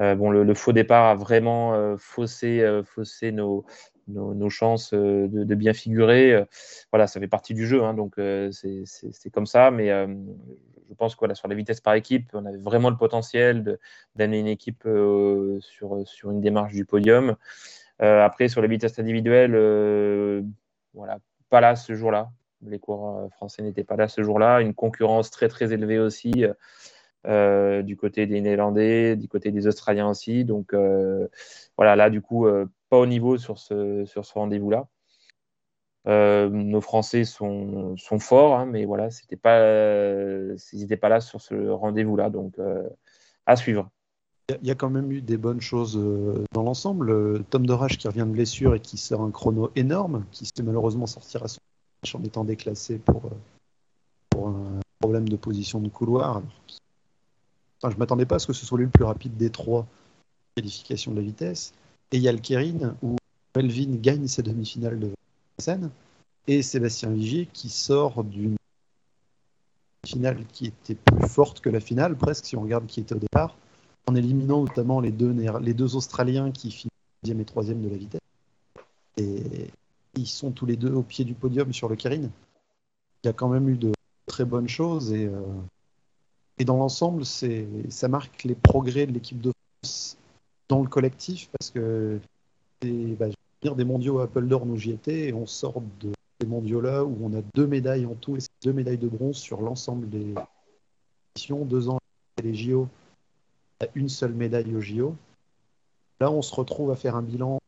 [0.00, 3.64] euh, bon, le, faux départ a vraiment euh, faussé, euh, faussé nos,
[4.08, 6.44] nos, chances de, bien figurer.
[6.90, 8.14] voilà, ça fait partie du jeu, hein, donc
[8.50, 9.70] c'est comme ça.
[9.70, 13.78] Mais je pense que sur la vitesse par équipe, on avait vraiment le potentiel
[14.16, 14.88] d'amener une équipe
[15.60, 17.36] sur, sur une démarche du podium.
[18.00, 19.52] après, sur la vitesse individuelle,
[20.94, 21.18] voilà,
[21.50, 22.30] pas là ce jour-là.
[22.64, 24.60] Les coureurs français n'étaient pas là ce jour-là.
[24.60, 26.46] Une concurrence très très élevée aussi.
[27.26, 30.44] Euh, du côté des Néerlandais, du côté des Australiens aussi.
[30.44, 31.28] Donc euh,
[31.76, 34.88] voilà, là, du coup, euh, pas au niveau sur ce, rendez-vous-là.
[36.06, 39.60] nos Français sont, sont forts, hein, mais voilà, c'était pas,
[40.72, 42.56] ils n'étaient pas là sur ce rendez-vous-là, donc
[43.46, 43.90] à suivre.
[44.48, 45.98] Il y a quand même eu des bonnes choses
[46.52, 47.44] dans l'ensemble.
[47.44, 51.06] Tom Dorage qui revient de blessure et qui sort un chrono énorme, qui s'est malheureusement
[51.06, 51.60] sortir à son
[52.02, 53.30] match en étant déclassé pour,
[54.30, 56.42] pour un problème de position de couloir,
[57.90, 59.86] je ne m'attendais pas à ce que ce soit lui le plus rapide des trois
[60.54, 61.74] qualifications de la vitesse.
[62.12, 63.16] Et il y a le Kérin où
[63.56, 65.10] Melvin gagne sa demi-finale de
[65.58, 65.90] scène
[66.46, 68.56] et Sébastien Vigier qui sort d'une
[70.06, 73.18] finale qui était plus forte que la finale, presque, si on regarde qui était au
[73.18, 73.56] départ,
[74.06, 76.90] en éliminant notamment les deux, Australiens qui finissent
[77.22, 78.20] deuxième et troisième de la vitesse.
[79.16, 79.70] Et
[80.14, 82.30] ils sont tous les deux au pied du podium sur le Kirin.
[83.22, 83.92] Il y a quand même eu de
[84.26, 85.40] très bonnes choses et, euh,
[86.58, 90.16] et dans l'ensemble, ça marque les progrès de l'équipe de France
[90.68, 92.18] dans le collectif parce que
[92.80, 93.26] bah,
[93.62, 96.10] dire, des mondiaux Apple d'Or où j'y étais et on sort de
[96.40, 99.36] ces mondiaux là où on a deux médailles en tout et deux médailles de bronze
[99.36, 100.34] sur l'ensemble des
[101.36, 101.98] missions, deux ans
[102.42, 102.88] les JO,
[103.94, 105.14] une seule médaille aux JO.
[106.20, 107.58] Là, on se retrouve à faire un bilan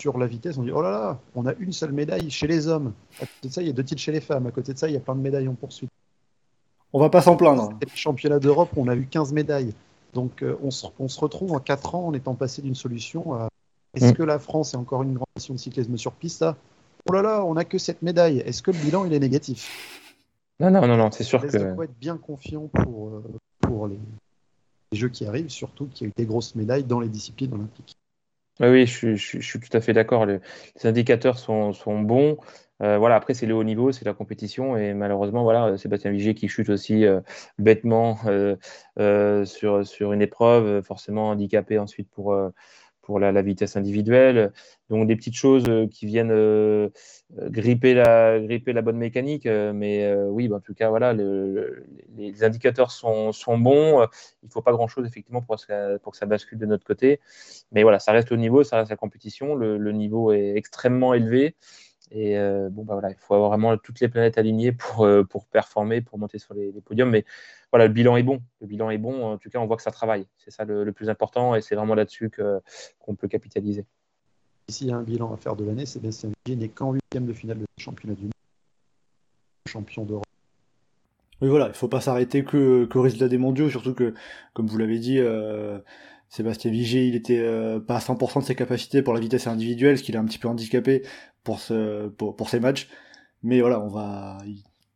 [0.00, 0.58] sur la vitesse.
[0.58, 2.92] On dit oh là là, on a une seule médaille chez les hommes.
[3.16, 4.46] À côté de ça, il y a deux titres chez les femmes.
[4.46, 5.90] À côté de ça, il y a plein de médailles en poursuite.
[6.92, 7.70] On va pas s'en plaindre.
[7.80, 9.74] Le championnat d'Europe, on a eu 15 médailles.
[10.14, 13.34] Donc euh, on, se, on, se, retrouve en 4 ans en étant passé d'une solution
[13.34, 13.48] à
[13.94, 14.14] est-ce mm.
[14.14, 16.44] que la France est encore une grande nation de cyclisme sur piste?
[17.08, 18.38] Oh là là, on n'a que cette médaille.
[18.38, 20.02] Est-ce que le bilan il est négatif?
[20.60, 21.56] Non, non, non, non, c'est sûr que.
[21.56, 23.22] Il faut être bien confiant pour, euh,
[23.60, 23.98] pour les,
[24.92, 27.52] les Jeux qui arrivent, surtout qu'il y a eu des grosses médailles dans les disciplines
[27.52, 27.96] olympiques.
[28.60, 30.26] Oui, je, suis tout à fait d'accord.
[30.26, 30.40] Les
[30.82, 31.72] indicateurs sont,
[32.02, 32.38] bons.
[32.82, 34.76] Euh, voilà, après, c'est le haut niveau, c'est la compétition.
[34.76, 37.20] Et malheureusement, voilà, Sébastien Vigier qui chute aussi euh,
[37.58, 42.36] bêtement euh, sur, sur une épreuve, forcément handicapé ensuite pour,
[43.08, 44.52] pour la, vitesse individuelle.
[44.90, 46.90] Donc des petites choses euh, qui viennent euh,
[47.32, 49.46] gripper, la, gripper la bonne mécanique.
[49.46, 54.06] Euh, mais oui, bah, en tout cas, voilà, les indicateurs sont, sont bons.
[54.42, 55.56] Il ne faut pas grand-chose effectivement pour,
[56.02, 57.18] pour, que ça bascule de notre côté.
[57.72, 59.54] Mais voilà, ça reste au niveau, ça reste la compétition.
[59.54, 61.56] Le niveau est extrêmement élevé.
[62.10, 62.36] Et
[62.70, 66.18] bon, bah voilà, il faut avoir vraiment toutes les planètes alignées pour, pour performer, pour
[66.18, 67.10] monter sur les, les podiums.
[67.10, 67.24] Mais
[67.70, 68.40] voilà, le bilan est bon.
[68.60, 69.32] Le bilan est bon.
[69.32, 70.26] En tout cas, on voit que ça travaille.
[70.38, 73.84] C'est ça le, plus important et c'est vraiment là-dessus qu'on peut capitaliser.
[74.68, 77.26] S'il y a un bilan à faire de l'année, c'est Bastien Vigier n'est qu'en huitième
[77.26, 78.32] de finale de championnat du monde,
[79.66, 80.24] champion d'Europe.
[81.40, 84.12] Oui, voilà, il ne faut pas s'arrêter que, qu'au résultat des mondiaux, surtout que,
[84.54, 85.78] comme vous l'avez dit, euh,
[86.28, 89.98] Sébastien Vigier, il était euh, pas à 100% de ses capacités pour la vitesse individuelle,
[89.98, 91.02] ce qu'il est un petit peu handicapé
[91.48, 92.90] pour, ce, pour, pour ses matchs.
[93.42, 94.36] Mais voilà, on va,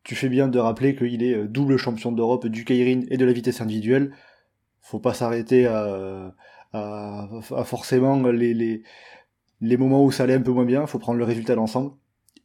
[0.05, 3.25] tu fais bien de rappeler qu'il est euh, double champion d'Europe du Kairin et de
[3.25, 4.13] la vitesse individuelle.
[4.83, 6.35] Faut pas s'arrêter à,
[7.65, 8.83] forcément les,
[9.63, 10.87] les, moments où ça allait un peu moins bien.
[10.87, 11.93] Faut prendre le résultat d'ensemble.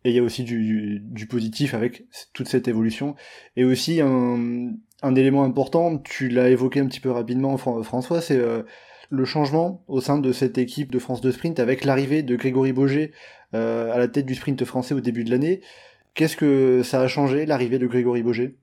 [0.06, 3.16] Et il y a aussi du, positif avec toute cette évolution.
[3.58, 8.38] Et aussi un, un élément important, tu l'as évoqué un petit peu rapidement, François, c'est
[8.38, 8.64] euh,
[9.10, 12.72] le changement au sein de cette équipe de France de sprint avec l'arrivée de Grégory
[12.72, 13.12] Boger
[13.54, 15.62] euh, à la tête du sprint français au début de l'année.
[16.14, 18.56] Qu'est-ce que ça a changé, l'arrivée de Grégory Boger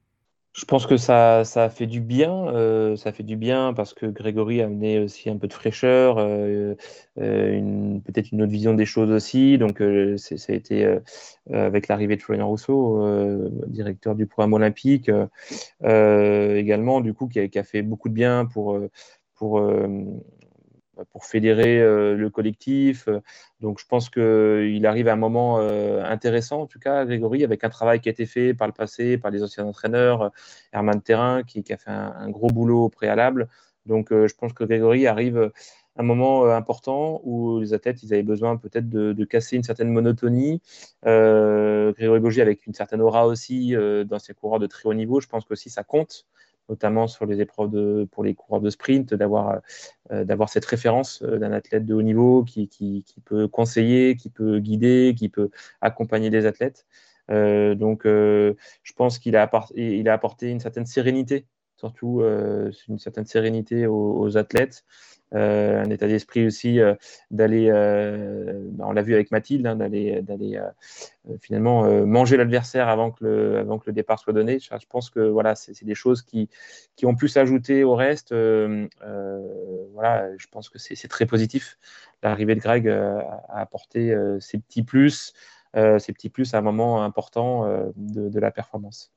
[0.57, 2.47] je pense que ça, ça a fait du bien.
[2.47, 6.15] Euh, ça fait du bien parce que Grégory a amené aussi un peu de fraîcheur,
[6.19, 6.77] euh,
[7.17, 9.59] peut-être une autre vision des choses aussi.
[9.59, 9.83] Donc,
[10.17, 10.97] ça a été
[11.53, 13.05] avec l'arrivée de Florian Rousseau,
[13.67, 15.11] directeur du programme olympique,
[15.83, 18.79] également, du coup, qui a, qui a, fait beaucoup de bien pour,
[19.35, 19.61] pour
[21.11, 23.09] pour fédérer euh, le collectif.
[23.61, 27.65] Donc je pense qu'il arrive à un moment euh, intéressant, en tout cas, Grégory, avec
[27.65, 30.29] un travail qui a été fait par le passé, par les anciens entraîneurs, euh,
[30.73, 33.49] Herman Terrain, qui, a fait un, gros boulot au préalable.
[33.87, 35.53] Donc je pense que Grégory arrive
[35.97, 39.91] à un moment important où les athlètes ils avaient besoin peut-être de, casser une certaine
[39.91, 40.63] monotonie.
[41.03, 43.75] Grégory Bogier avec une certaine aura aussi
[44.07, 46.25] dans ses coureurs de très haut niveau, je pense que aussi ça compte
[46.69, 49.61] notamment sur les épreuves pour les coureurs de sprint, d'avoir
[50.13, 54.59] euh, d'avoir cette référence euh, d'un athlète de haut niveau qui, peut conseiller, qui peut
[54.59, 55.51] guider, qui peut
[55.81, 56.87] accompagner les athlètes.
[57.31, 61.47] Euh, donc, je pense qu'il a apporté une certaine sérénité,
[61.77, 64.85] surtout une certaine sérénité aux athlètes.
[65.35, 66.95] Euh, un état d'esprit aussi euh,
[67.31, 70.23] d'aller, euh, on l'a vu avec Mathilde, hein, d'aller,
[71.41, 74.59] finalement manger l'adversaire avant que le, départ soit donné.
[74.59, 76.49] Je, pense que voilà, c'est, des choses qui,
[77.03, 78.33] ont pu s'ajouter au reste.
[79.93, 81.79] voilà, je pense que c'est, très positif.
[82.23, 85.33] L'arrivée de Greg a apporté ces petits plus,
[85.75, 87.67] ces petits plus à un moment important
[87.97, 89.13] de la performance.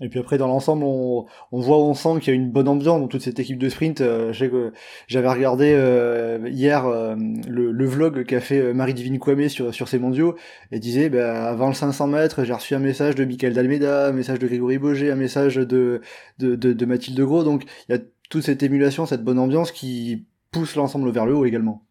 [0.00, 2.68] Et puis après, dans l'ensemble, on, on, voit, on sent qu'il y a une bonne
[2.68, 4.00] ambiance dans toute cette équipe de sprint.
[4.00, 7.16] Euh, J'avais regardé euh, hier euh,
[7.48, 10.36] le, le, vlog qu'a fait euh, Marie-Divine Kwame sur, sur ses mondiaux
[10.70, 14.12] et disait, bah, avant le 500 mètres, j'ai reçu un message de Michael Dalmeda, un
[14.12, 16.00] message de Grégory Boger, un message de,
[16.38, 17.42] de, de, de Mathilde Gros.
[17.42, 21.34] Donc, il y a toute cette émulation, cette bonne ambiance qui pousse l'ensemble vers le
[21.34, 21.87] haut également.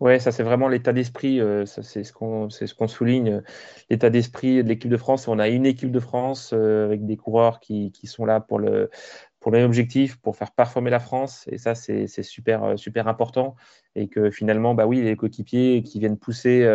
[0.00, 3.42] Ouais, ça c'est vraiment l'état d'esprit, euh, c'est ce qu'on souligne,
[3.88, 5.28] l'état d'esprit de l'équipe de France.
[5.28, 8.90] On a une équipe de France euh, avec des coureurs qui, sont là pour le
[9.38, 11.44] pour même objectif, pour faire performer la France.
[11.48, 12.64] Et ça, c'est super,
[13.06, 13.54] important.
[13.94, 16.66] Et que finalement, bah oui, les coéquipiers qui viennent pousser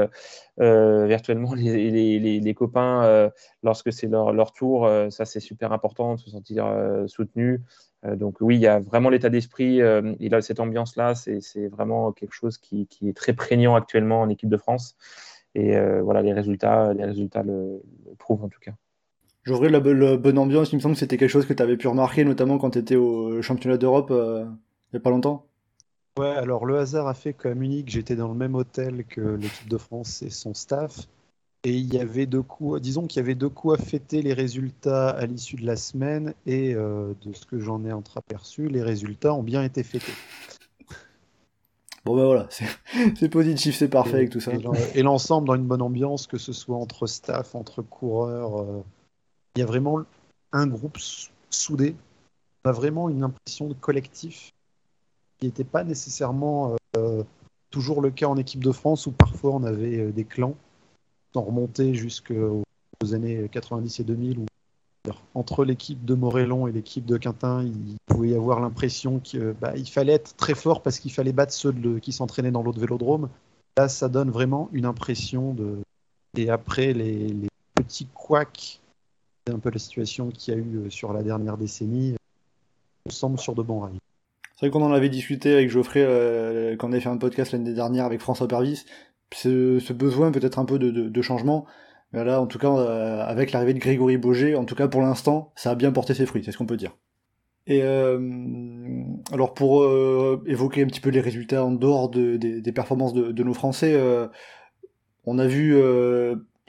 [0.57, 3.31] virtuellement les, les, copains
[3.63, 6.71] lorsque c'est leur, leur, tour, ça, c'est super important de se sentir
[7.07, 7.63] soutenu.
[8.03, 9.81] Donc oui, il y a vraiment l'état d'esprit.
[10.19, 11.15] il a cette ambiance-là.
[11.15, 14.95] C'est vraiment quelque chose qui, qui, est très prégnant actuellement en équipe de France.
[15.55, 17.81] Et voilà, les résultats, les résultats le
[18.17, 18.71] prouvent en tout cas.
[19.43, 21.87] J'aurais la, bonne ambiance, il me semble que c'était quelque chose que tu avais pu
[21.87, 25.45] remarquer, notamment quand tu étais au championnat d'Europe euh, il n'y a pas longtemps.
[26.17, 29.69] Ouais, alors le hasard a fait qu'à Munich, j'étais dans le même hôtel que l'équipe
[29.69, 31.07] de France et son staff.
[31.65, 34.31] Et il y avait deux coups, disons qu'il y avait deux coups à fêter les
[34.31, 36.33] résultats à l'issue de la semaine.
[36.45, 40.13] Et euh, de ce que j'en ai entreaperçu, les résultats ont bien été fêtés.
[42.05, 44.53] Bon ben voilà, c'est positif, c'est parfait avec tout ça.
[44.95, 48.61] Et l'ensemble dans une bonne ambiance, que ce soit entre staff, entre coureurs.
[48.61, 48.83] Euh,
[49.55, 50.03] il y a vraiment
[50.53, 50.97] un groupe
[51.49, 51.93] soudé.
[52.63, 54.53] On a vraiment une impression de collectif
[55.39, 57.23] qui n'était pas nécessairement euh,
[57.69, 60.55] toujours le cas en équipe de France où parfois on avait des clans
[61.33, 62.63] sans remonter jusqu'aux
[63.11, 64.45] années 90 et 2000 où
[65.33, 69.73] entre l'équipe de Morellon et l'équipe de Quintin, il pouvait y avoir l'impression qu'il bah,
[69.89, 73.29] fallait être très fort parce qu'il fallait battre ceux qui s'entraînaient dans l'autre vélodrome.
[73.77, 75.77] Là, ça donne vraiment une impression de.
[76.37, 77.33] Et après, les,
[77.75, 78.81] petits couacs
[79.47, 82.15] un peu la situation qu'il y a eu euh, sur la dernière décennie,
[83.05, 83.99] on semble sur de bons rails.
[84.55, 87.53] C'est vrai qu'on en avait discuté avec Geoffrey euh, quand on avait fait un podcast
[87.53, 88.85] l'année dernière avec François Pervis.
[89.33, 91.65] Ce, besoin peut-être un peu de, changement.
[92.13, 95.01] Mais là, en tout cas, euh, avec l'arrivée de Grégory Boger, en tout cas pour
[95.01, 96.95] l'instant, ça a bien porté ses fruits, c'est ce qu'on peut dire.
[97.67, 97.83] Et
[99.31, 99.85] alors pour
[100.47, 103.95] évoquer un petit peu les résultats en dehors des performances de, nos Français,
[105.25, 105.77] on a vu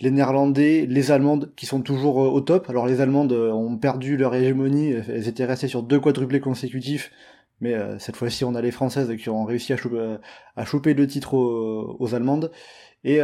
[0.00, 2.68] les Néerlandais, les Allemandes qui sont toujours euh, au top.
[2.70, 7.12] Alors les Allemandes euh, ont perdu leur hégémonie, elles étaient restées sur deux quadruplés consécutifs,
[7.60, 10.16] mais euh, cette fois-ci on a les Françaises qui ont réussi à choper,
[10.56, 12.50] à choper le titre aux, Allemandes.
[13.02, 13.18] Et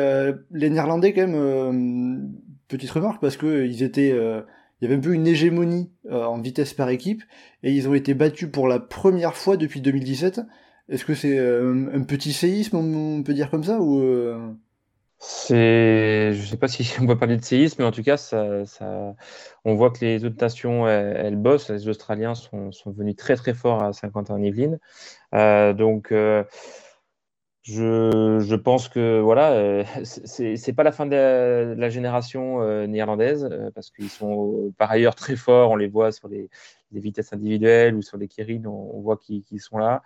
[0.52, 2.32] les Néerlandais quand même,
[2.66, 6.72] petite remarque parce que ils étaient, il y avait un peu une hégémonie en vitesse
[6.72, 7.22] par équipe
[7.62, 10.40] et ils ont été battus pour la première fois depuis 2017.
[10.88, 14.00] Est-ce que c'est un petit séisme, on peut dire comme ça ou
[15.18, 18.16] c'est, je ne sais pas si on peut parler de séisme, mais en tout cas,
[18.16, 18.64] ça,
[19.64, 21.70] on voit que les autres nations, elles, bossent.
[21.70, 24.78] Les Australiens sont, sont, venus très très forts à Saint-Quentin-en-Yvelines.
[25.34, 26.44] Euh, donc, euh,
[27.66, 33.48] je, je, pense que voilà, euh, c'est pas la fin de la, génération euh, néerlandaise
[33.50, 35.72] euh, parce qu'ils sont par ailleurs très forts.
[35.72, 36.48] On les voit sur les,
[36.92, 40.02] les vitesses individuelles ou sur les Kirin, on, voit qu'ils sont là.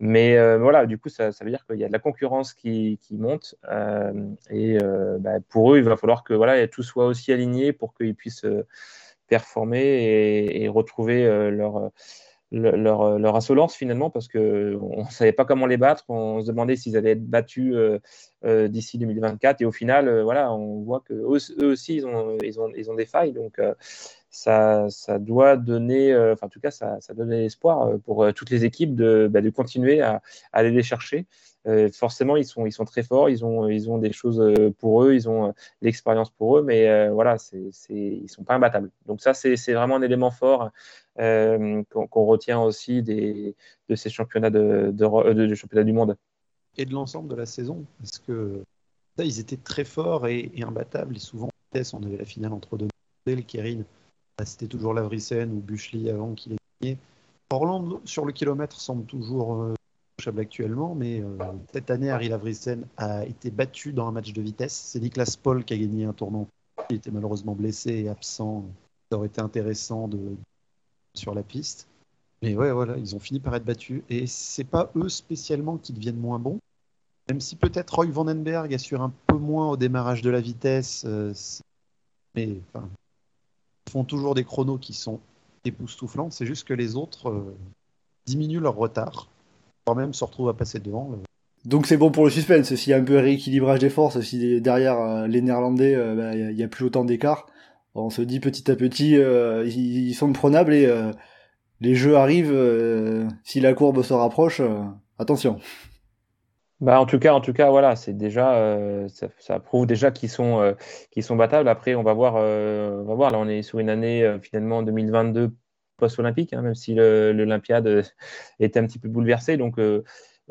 [0.00, 2.98] Mais voilà, du coup, ça, ça veut dire qu'il y a de la concurrence qui,
[3.02, 3.54] qui monte
[4.50, 4.78] et
[5.20, 8.46] bah, pour eux, il va falloir que voilà, tout soit aussi aligné pour qu'ils puissent
[9.28, 11.90] performer et, et retrouver leur
[12.54, 16.46] leur, euh, leur, insolence finalement parce qu'on ne savait pas comment les battre, on se
[16.46, 17.98] demandait s'ils allaient être battus euh,
[18.44, 21.26] euh, d'ici 2024 et au final voilà on voit que eux,
[21.66, 23.32] aussi ils ont, ils, ont, ils ont des failles.
[23.32, 23.60] Donc
[24.34, 29.28] ça, doit donner enfin en tout cas ça, donne l'espoir pour toutes les équipes de,
[29.30, 31.26] bah, continuer à, aller les chercher
[31.92, 34.42] forcément ils sont, très forts ils ont, des choses
[34.78, 37.36] pour eux ils ont l'expérience pour eux mais voilà
[37.90, 40.70] ils sont pas imbattables donc ça c'est, vraiment un élément fort
[41.20, 43.54] euh, qu'on retient aussi de
[43.94, 46.16] ces championnats du monde.
[46.76, 48.64] Et de l'ensemble de la saison, parce que
[49.16, 51.14] ça, ils étaient très forts et, imbattables.
[51.16, 51.48] Et souvent,
[51.92, 52.88] on avait la finale entre deux.
[53.26, 53.84] Le Kerin, bah,
[54.44, 56.98] c'était toujours Lavrissen ou Buchli avant qu'il ait gagné.
[57.50, 59.74] Orlando, sur le kilomètre, semble toujours euh,
[60.38, 61.36] actuellement, mais euh,
[61.72, 62.30] cette année, Harry
[62.96, 64.74] a été battu dans un match de vitesse.
[64.74, 66.48] C'est Niklas Paul qui a gagné un tournant.
[66.90, 68.64] Il était malheureusement blessé et absent.
[69.10, 70.36] Ça aurait été intéressant de,
[71.14, 71.86] sur la piste.
[72.42, 74.02] Mais ouais, voilà, ils ont fini par être battus.
[74.08, 76.58] Et c'est pas eux spécialement qui deviennent moins bons.
[77.28, 81.04] Même si peut-être Roy Vandenberg assure un peu moins au démarrage de la vitesse.
[81.06, 81.32] Euh,
[82.34, 82.88] mais enfin,
[83.90, 85.20] font toujours des chronos qui sont
[85.64, 86.30] époustouflants.
[86.30, 87.56] C'est juste que les autres euh,
[88.26, 89.28] diminuent leur retard.
[89.86, 91.10] Quand même se retrouvent à passer devant.
[91.64, 92.74] Donc c'est bon pour le suspense.
[92.74, 96.54] S'il y a un peu rééquilibrage des forces, si derrière euh, les Néerlandais, bah, il
[96.54, 97.46] n'y a, plus autant d'écart,
[97.94, 101.12] on se dit petit à petit, euh, ils, sont prenables et euh,
[101.80, 102.52] les jeux arrivent.
[102.52, 104.60] Euh, si la courbe se rapproche,
[105.18, 105.58] attention.
[106.80, 108.76] Bah en tout cas, en tout cas, voilà, c'est déjà,
[109.38, 110.74] ça, prouve déjà qu'ils sont,
[111.10, 111.68] qu'ils sont battables.
[111.68, 113.30] Après, on va voir, on va voir.
[113.30, 115.54] Là, on est sur une année finalement 2022
[115.96, 118.04] post-olympique, hein, même si l'Olympiade
[118.58, 119.56] était un petit peu bouleversée.
[119.56, 119.78] Donc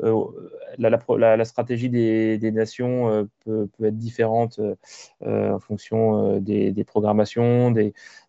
[0.02, 0.24] euh,
[0.78, 4.58] la, stratégie des, nations euh, peut, être différente
[5.22, 7.72] euh, en fonction des, programmations.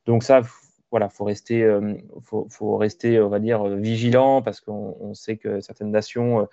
[0.06, 0.42] Donc ça,
[0.96, 5.92] voilà, faut rester, euh, faut, rester, on va dire, vigilant parce qu'on sait que certaines
[5.92, 6.48] nations,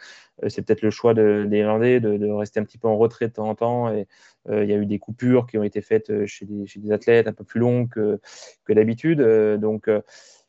[0.48, 3.32] c'est peut-être le choix de, des Irlandais de, rester un petit peu en retrait de
[3.34, 3.92] temps en temps.
[3.94, 4.08] Et
[4.50, 7.28] il y a eu des coupures qui ont été faites chez des, chez des athlètes
[7.28, 8.20] un peu plus longues que,
[8.64, 9.20] que d'habitude.
[9.60, 9.88] donc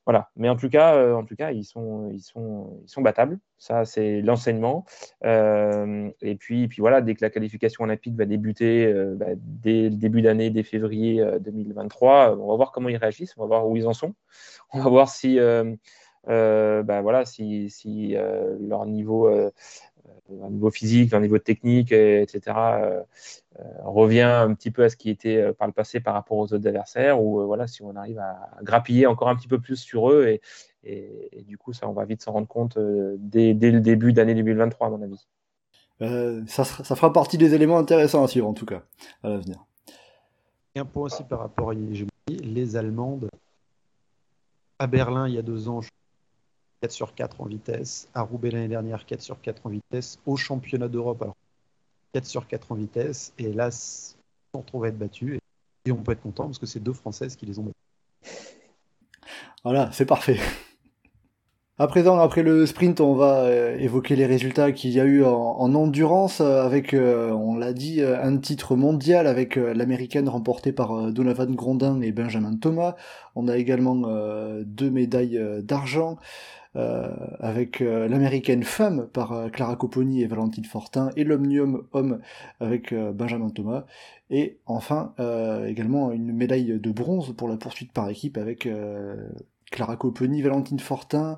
[0.05, 0.29] voilà.
[0.35, 3.39] Mais en tout cas, euh, en tout cas, ils sont, ils sont, ils sont battables.
[3.57, 4.85] Ça, c'est l'enseignement.
[5.23, 9.83] Euh, et puis, puis voilà, dès que la qualification olympique va débuter, euh, bah, dès
[9.89, 13.33] le début d'année, dès février 2023, on va voir comment ils réagissent.
[13.37, 14.13] On va voir où ils en sont.
[14.73, 18.15] On va voir si, bah, voilà, si, si
[18.59, 19.29] leur niveau
[20.43, 23.01] un niveau physique, un niveau technique, etc., euh,
[23.59, 26.37] euh, revient un petit peu à ce qui était euh, par le passé par rapport
[26.37, 29.77] aux autres adversaires, ou voilà, si on arrive à, grappiller encore un petit peu plus
[29.77, 30.41] sur eux, et,
[30.83, 34.35] et, du coup, ça, on va vite s'en rendre compte dès, dès, le début d'année
[34.35, 35.27] 2023, à mon avis.
[36.49, 38.83] ça, ça, fera partie des éléments intéressants à suivre, en tout cas,
[39.23, 39.65] à l'avenir.
[40.75, 43.29] Et un point aussi par rapport à les Allemandes,
[44.79, 45.81] à Berlin, il y a deux ans,
[46.83, 48.09] 4 sur 4 en vitesse.
[48.13, 50.19] À Roubaix l'année dernière, 4 sur 4 en vitesse.
[50.25, 51.37] Au championnat d'Europe, alors
[52.11, 53.31] 4 sur 4 en vitesse.
[53.39, 53.69] Et là,
[54.53, 55.39] on retrouve être battus.
[55.85, 57.79] Et on peut être content parce que c'est deux Françaises qui les ont battus.
[59.63, 60.37] Voilà, c'est parfait.
[61.79, 65.23] À présent, après le sprint, on va euh, évoquer les résultats qu'il y a eu
[65.23, 71.13] en, endurance euh, avec, euh, on l'a dit, un titre mondial avec l'américaine remportée par
[71.13, 72.95] Donovan Grondin et Benjamin Thomas.
[73.35, 73.95] On a également
[74.65, 76.17] deux médailles d'argent.
[76.75, 82.19] Euh, avec euh, l'américaine femme par euh, Clara Copponi et Valentine Fortin, et l'Omnium homme
[82.59, 83.85] avec Benjamin Thomas,
[84.31, 85.13] et enfin
[85.67, 88.67] également une médaille de bronze pour la poursuite par équipe avec
[89.71, 91.37] Clara Copponi, Valentine Fortin,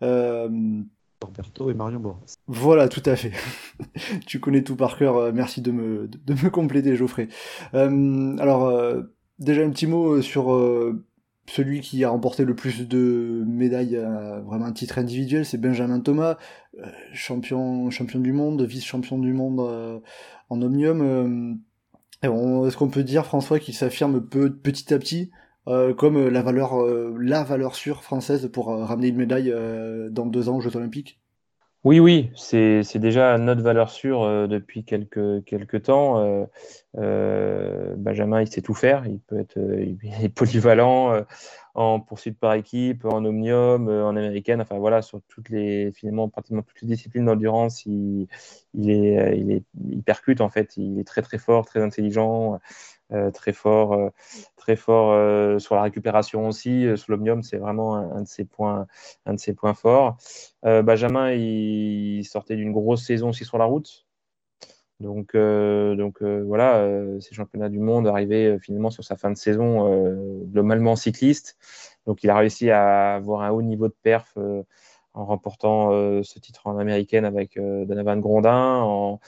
[0.00, 2.20] Roberto et Marion Boras.
[2.46, 3.32] Voilà, tout à fait.
[4.26, 5.32] tu connais tout par cœur.
[5.32, 7.28] Merci de me, de me compléter, Geoffrey.
[7.72, 8.72] alors,
[9.38, 10.50] déjà un petit mot sur
[11.48, 14.00] celui qui a remporté le plus de médailles,
[14.44, 16.36] vraiment un titre individuel, c'est Benjamin Thomas,
[16.78, 19.98] euh, champion, champion du monde, vice-champion du monde euh,
[20.50, 21.00] en omnium.
[22.22, 25.30] Euh, est-ce qu'on peut dire, François, qu'il s'affirme petit à petit
[25.96, 26.76] comme la valeur,
[27.18, 29.52] la valeur sûre française pour ramener une médaille
[30.10, 31.20] dans deux ans aux Jeux Olympiques?
[31.86, 36.18] Oui, oui, c'est déjà notre valeur sûre euh, depuis quelques, temps.
[36.18, 36.44] Euh,
[36.98, 39.06] euh, Benjamin, il sait tout faire.
[39.06, 41.24] Il peut être est polyvalent
[41.76, 44.60] en poursuite par équipe, en omnium, en américaine.
[44.60, 48.26] Enfin voilà, sur toutes les finalement pratiquement toutes les disciplines d'endurance, il,
[48.74, 50.76] il, est, il est il percute en fait.
[50.76, 52.58] Il est très très fort, très intelligent.
[53.12, 54.10] Euh, très fort, euh,
[54.56, 56.86] très fort euh, sur la récupération aussi.
[56.96, 58.86] sur l'omnium, c'est vraiment un, de ses points,
[59.26, 60.16] un de ses points forts.
[60.62, 64.06] Benjamin, il, sortait d'une grosse saison aussi sur la route.
[64.98, 66.84] Donc, donc voilà,
[67.20, 69.86] ces championnats du monde arrivaient finalement sur sa fin de saison
[70.46, 71.56] globalement cycliste.
[72.06, 74.36] Donc il a réussi à avoir un haut niveau de perf
[75.14, 75.90] en remportant
[76.22, 79.18] ce titre en américaine avec Donovan Grondin,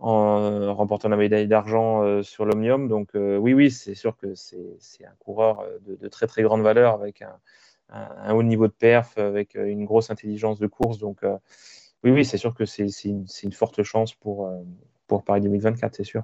[0.00, 2.88] en euh, remportant la médaille d'argent euh, sur l'Omnium.
[2.88, 6.94] Donc euh, oui, oui, c'est sûr que c'est un coureur de, très très grande valeur
[6.94, 10.98] avec un, haut niveau de perf, avec une grosse intelligence de course.
[10.98, 11.20] Donc
[12.02, 14.50] oui, oui, c'est sûr que c'est une, une, forte chance pour,
[15.06, 16.22] pour Paris 2024, c'est sûr.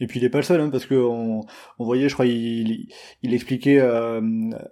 [0.00, 1.46] Et puis il n'est pas le seul, hein, parce que on,
[1.78, 2.88] voyait, je crois, il,
[3.22, 3.80] il expliquait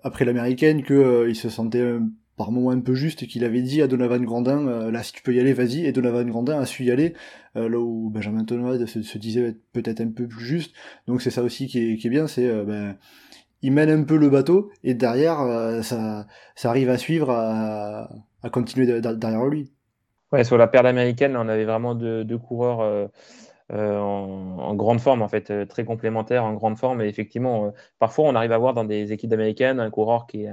[0.02, 1.98] après l'américaine que il se sentait
[2.36, 5.22] par moments un peu juste qu'il avait dit à Donovan Grandin euh, là si tu
[5.22, 7.14] peux y aller vas-y et Donovan Grandin a su y aller
[7.56, 10.74] euh, là où Benjamin Thomas se, disait peut-être un peu plus juste
[11.06, 12.96] donc c'est ça aussi qui est, qui est bien c'est euh, ben,
[13.62, 15.38] il mène un peu le bateau et derrière
[15.82, 18.08] ça, ça arrive à suivre à,
[18.52, 19.72] continuer derrière lui
[20.30, 23.10] ouais sur la paire américaine on avait vraiment deux, coureurs
[23.72, 27.00] en, grande forme, en fait, très complémentaires, en grande forme.
[27.00, 30.52] Et effectivement, parfois, on arrive à voir dans des équipes américaines un coureur qui est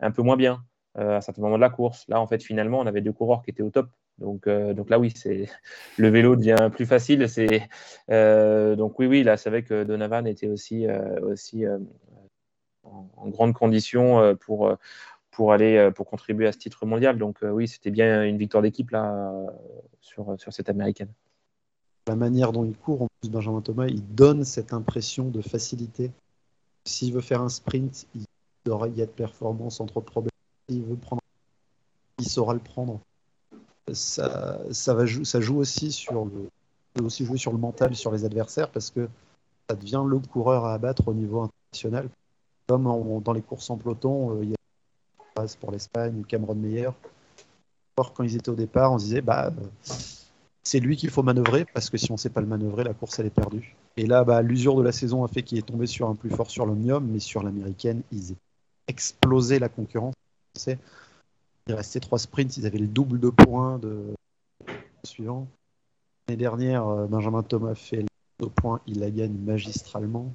[0.00, 0.64] un peu moins bien.
[0.98, 2.04] Euh, à certains moments de la course.
[2.08, 3.88] Là, en fait, finalement, on avait deux coureurs qui étaient au top.
[4.18, 5.48] Donc, euh, donc là, oui, c'est
[5.98, 7.28] le vélo devient plus facile.
[7.28, 7.68] C'est
[8.10, 10.86] euh, donc oui, oui, là, c'est vrai que Donovan était aussi
[11.22, 11.64] aussi
[12.82, 14.76] en, grande condition pour
[15.30, 17.18] pour aller pour contribuer à ce titre mondial.
[17.18, 19.32] Donc oui, c'était bien une victoire d'équipe là
[20.00, 21.12] sur sur cette américaine.
[22.08, 26.10] La manière dont il court, en plus Benjamin Thomas, il donne cette impression de facilité.
[26.84, 28.24] S'il veut faire un sprint, il
[28.96, 30.29] y être performance entre problèmes
[30.78, 31.22] veut prendre,
[32.18, 33.00] il saura le prendre.
[33.92, 38.90] Ça, ça, joue aussi sur le, aussi jouer sur le mental, sur les adversaires, parce
[38.90, 39.08] que
[39.68, 42.08] ça devient le coureur à abattre au niveau international.
[42.68, 42.84] Comme
[43.22, 46.90] dans les courses en peloton, euh, il y a pour l'Espagne, Cameron Meyer.
[47.96, 49.52] Quand ils étaient au départ, on se disait bah
[50.62, 52.94] c'est lui qu'il faut manœuvrer parce que si on ne sait pas le manœuvrer, la
[52.94, 53.74] course elle est perdue.
[53.96, 56.30] Et là, bah, l'usure de la saison a fait qu'il est tombé sur un plus
[56.30, 58.40] fort sur l'Omnium, mais sur l'américaine, ils étaient
[58.86, 60.14] explosé la concurrence.
[61.66, 64.14] Il restait trois sprints, ils avaient le double de points de
[65.04, 65.46] suivant.
[66.28, 68.04] L'année dernière, euh, Benjamin Thomas fait
[68.40, 70.32] le point, il la gagne magistralement.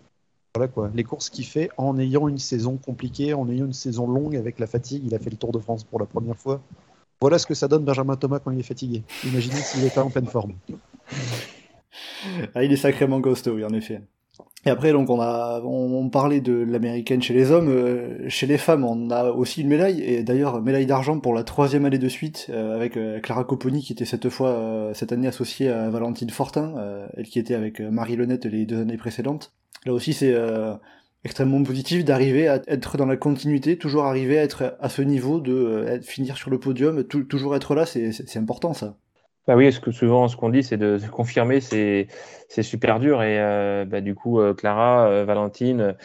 [0.55, 4.07] Voilà quoi, les courses qu'il fait en ayant une saison compliquée, en ayant une saison
[4.07, 5.03] longue avec la fatigue.
[5.05, 6.61] Il a fait le Tour de France pour la première fois.
[7.19, 9.03] Voilà ce que ça donne Benjamin Thomas quand il est fatigué.
[9.25, 10.53] Imaginez s'il était en pleine forme.
[12.53, 14.01] Ah, il est sacrément costaud, oui, en effet.
[14.67, 17.69] Et après, donc, on a, on, parlait de l'américaine chez les hommes.
[17.69, 21.43] Euh, chez les femmes, on a aussi une médaille, et d'ailleurs, médaille d'argent pour la
[21.43, 25.27] troisième année de suite, euh, avec euh, Clara Copponi, qui était cette fois, cette année
[25.27, 26.73] associée à Valentine Fortin,
[27.15, 29.53] elle qui était avec Marie Lenette les deux années précédentes.
[29.85, 30.35] Là aussi, c'est
[31.23, 35.39] extrêmement positif d'arriver à être dans la continuité, toujours arriver à être à ce niveau
[35.39, 38.97] de finir sur le podium, toujours être là, c'est important ça.
[39.47, 42.07] Bah oui, souvent ce qu'on dit, c'est de, confirmer, c'est
[42.63, 43.21] super dur.
[43.21, 45.95] Et euh, bah, du coup, euh, Clara, euh, Valentine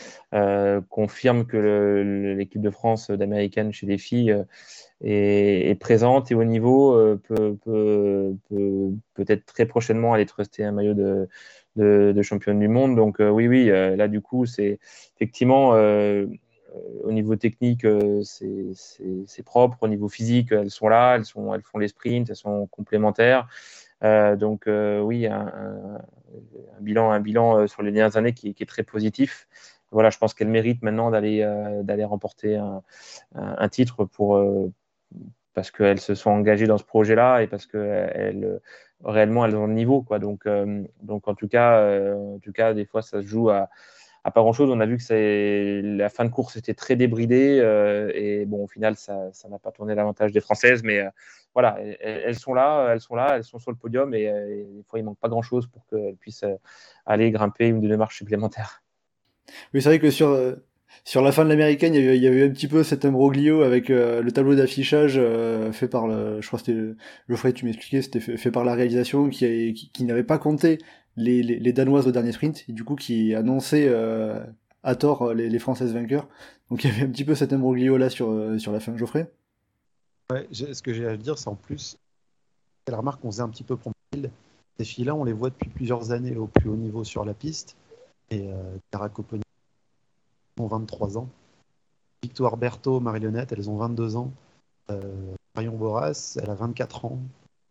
[0.91, 4.45] confirme que l'équipe de France d'américaine chez les filles
[5.03, 10.95] est, présente et au niveau peut, peut, peut, être très prochainement aller truster un maillot
[10.95, 11.29] de,
[11.77, 12.95] de, championne du monde.
[12.95, 14.79] Donc oui, oui, là du coup, c'est
[15.17, 15.73] effectivement
[17.03, 19.79] au niveau technique, euh, c'est propre.
[19.81, 23.49] Au niveau physique, elles sont là, elles, font les sprints, elles sont complémentaires.
[24.03, 26.01] Euh, donc oui, un,
[26.81, 29.49] bilan, sur les dernières années qui, est très positif.
[29.91, 34.09] Voilà, je pense qu'elles méritent maintenant d'aller remporter un, titre
[35.53, 38.61] parce qu'elles se sont engagées dans ce projet-là et parce que
[39.05, 40.07] réellement elles ont le niveau.
[40.19, 43.69] Donc en tout cas des fois ça se joue à
[44.25, 44.71] à pas grand chose.
[44.71, 48.67] On a vu que la fin de course était très débridée euh, et bon, au
[48.67, 51.09] final, ça n'a pas tourné l'avantage des Françaises, mais euh,
[51.55, 54.83] voilà, elles, sont là, elles sont là, elles sont sur le podium et, euh, des
[54.89, 56.45] fois, il manque pas grand chose pour qu'elles puissent
[57.07, 58.83] aller grimper une ou deux marches supplémentaires.
[59.75, 62.85] Oui, c'est vrai que sur la fin de l'américaine, il, y avait un petit peu
[62.85, 65.21] cet imbroglio avec le tableau d'affichage
[65.73, 70.23] fait par le, je crois c'était tu m'expliquais, c'était fait, par la réalisation qui n'avait
[70.23, 70.79] pas compté
[71.17, 74.45] les, les, Danoises au dernier sprint, du coup qui annonçaient euh,
[74.83, 76.29] à tort euh, les, Françaises vainqueurs.
[76.71, 78.93] Donc il y avait un petit peu cet imbroglio là sur, euh, sur la fin
[78.93, 79.31] de Geoffrey?
[80.31, 81.99] Ouais, ce que j'ai à dire, c'est en plus,
[82.85, 83.93] c'est la remarque qu'on faisait un petit peu pour
[84.79, 87.77] Ces filles-là, on les voit depuis plusieurs années au plus haut niveau sur la piste.
[88.31, 89.11] Et euh, Cara
[90.61, 91.29] ont 23 ans.
[92.23, 94.33] Victoire Berthaud, Marie-Léonette, elles ont 22 ans.
[95.55, 97.19] Marion Boras, elle a 24 ans.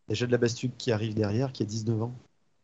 [0.07, 2.13] Déjà de la Bastugue qui arrive derrière, qui a 19 ans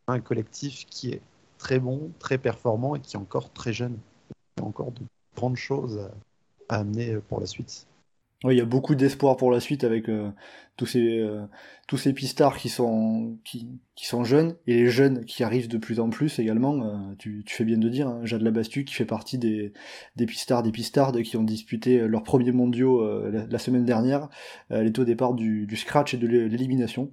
[0.08, 1.20] un collectif qui est
[1.58, 3.98] très bon, très performant et qui est encore très jeune.
[4.56, 5.02] Il y a encore de
[5.34, 5.98] grandes choses
[6.68, 7.86] à, amener pour la suite.
[8.44, 10.30] Oui, il y a beaucoup d'espoir pour la suite avec euh,
[10.76, 11.46] tous ces euh,
[11.88, 13.38] tous ces pistards qui sont
[14.24, 16.84] jeunes et les jeunes qui arrivent de plus en plus également.
[16.84, 19.72] Euh, tu, fais bien de dire, hein, Jade Labastu qui fait partie des
[20.26, 24.28] pistards des pistardes qui ont disputé leur premier mondiaux la, semaine dernière.
[24.68, 27.10] elle est au départ du scratch et de l'élimination.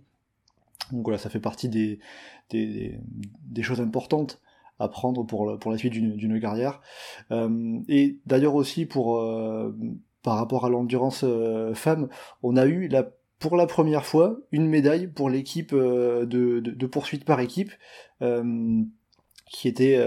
[0.91, 1.99] Donc voilà, ça fait partie des,
[2.51, 4.41] des, choses importantes
[4.79, 6.81] à prendre pour, pour la suite d'une carrière.
[7.31, 9.75] Euh, et d'ailleurs aussi pour euh,
[10.23, 12.09] par rapport à l'endurance euh, femme,
[12.41, 16.85] on a eu la, pour la première fois une médaille pour l'équipe de, de, de,
[16.85, 17.71] poursuite par équipe.
[19.47, 19.99] qui était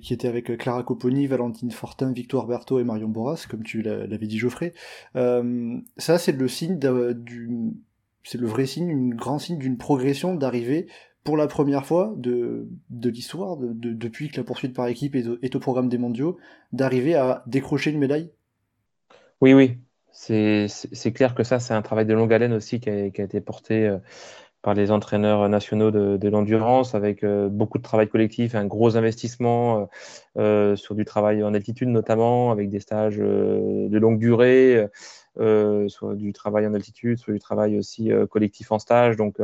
[0.00, 4.26] qui était avec Clara Copponi, Valentine Fortin, Victoire Berthaud et Marion Boras, comme tu l'avais
[4.26, 4.72] dit Geoffrey.
[5.14, 7.74] ça c'est le signe du
[8.24, 10.86] c'est le vrai signe, une grand signe d'une progression d'arriver
[11.24, 15.60] pour la première fois de, l'histoire, de, depuis que la poursuite par équipe est, au
[15.60, 16.38] programme des mondiaux,
[16.72, 18.30] d'arriver à décrocher une médaille
[19.40, 19.78] Oui, oui.
[20.10, 23.86] C'est clair que ça, c'est un travail de longue haleine aussi qui a, été porté
[23.86, 23.98] euh,
[24.62, 29.88] par les entraîneurs nationaux de, l'endurance, avec euh, beaucoup de travail collectif, un gros investissement
[30.38, 34.88] euh, sur du travail en altitude notamment, avec des stages de longue durée,
[35.36, 39.16] sur du travail en altitude, sur du travail aussi collectif en stage.
[39.16, 39.38] Donc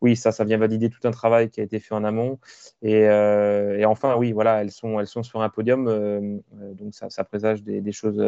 [0.00, 2.38] oui, ça, ça vient valider tout un travail qui a été fait en amont.
[2.82, 6.94] Et, euh, enfin, oui, voilà, elles sont, elles sont sur un podium, euh, euh, donc
[6.94, 8.22] ça, présage des, choses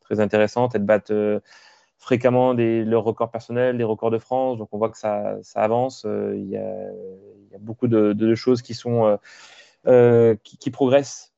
[0.00, 0.74] très intéressantes.
[0.74, 1.12] Elles battent
[1.98, 5.60] fréquemment des, leurs records personnels, les records de France, donc on voit que ça, ça
[5.60, 6.04] avance.
[6.04, 6.90] Il y, a,
[7.46, 9.18] il, y a, beaucoup de, choses qui sont
[10.44, 11.32] qui, progressent.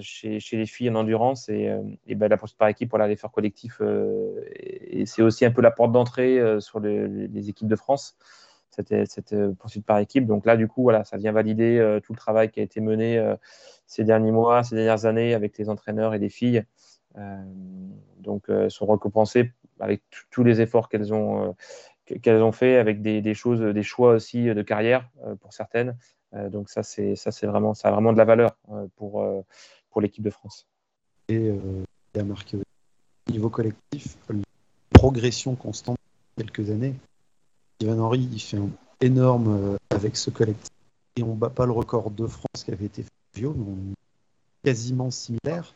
[0.00, 1.74] Chez, chez, les filles en endurance et,
[2.06, 5.70] et ben, la poursuite par équipe, voilà, l'effort collectif, et, c'est aussi un peu la
[5.70, 8.16] porte d'entrée sur les équipes de France
[8.72, 10.26] cette, euh, poursuite par équipe.
[10.26, 13.18] Donc là, du coup, ça vient valider euh, tout le travail qui a été mené
[13.18, 13.36] euh,
[13.86, 16.64] ces derniers mois, ces dernières années avec les entraîneurs et les filles.
[18.20, 21.54] donc, sont récompensées avec tous les efforts qu'elles ont,
[22.06, 23.34] qu'elles fait, avec des
[23.82, 25.10] choix aussi de carrière
[25.40, 25.96] pour certaines.
[26.50, 28.56] Donc ça, c'est ça, c'est vraiment, ça a vraiment de la valeur
[28.96, 29.24] pour
[29.90, 30.66] pour l'équipe de France.
[31.28, 31.50] Et
[32.14, 32.58] il a marqué
[33.30, 34.42] niveau collectif, une
[34.90, 35.98] progression constante
[36.36, 36.94] quelques années.
[37.80, 38.70] Ivan Henry, il fait un
[39.00, 40.70] énorme avec ce collectif.
[41.16, 43.94] Et on bat pas le record de France qui avait été fait mais
[44.62, 45.74] quasiment similaire,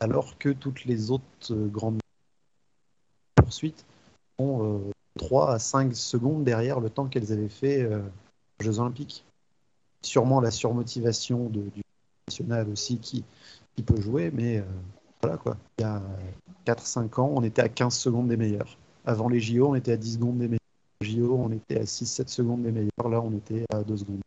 [0.00, 2.00] alors que toutes les autres grandes
[3.34, 3.84] poursuites
[4.38, 4.80] ont
[5.16, 9.24] 3 à 5 secondes derrière le temps qu'elles avaient fait aux Jeux Olympiques.
[10.02, 11.82] Sûrement la surmotivation de, du
[12.28, 13.24] national aussi qui,
[13.74, 14.62] qui peut jouer, mais
[15.20, 15.56] voilà quoi.
[15.78, 16.00] Il y a
[16.66, 18.78] 4-5 ans, on était à 15 secondes des meilleurs.
[19.04, 20.58] Avant les JO, on était à 10 secondes des meilleurs.
[21.00, 23.08] JO, on était à 6-7 secondes des meilleurs.
[23.08, 24.20] Là, on était à 2 secondes.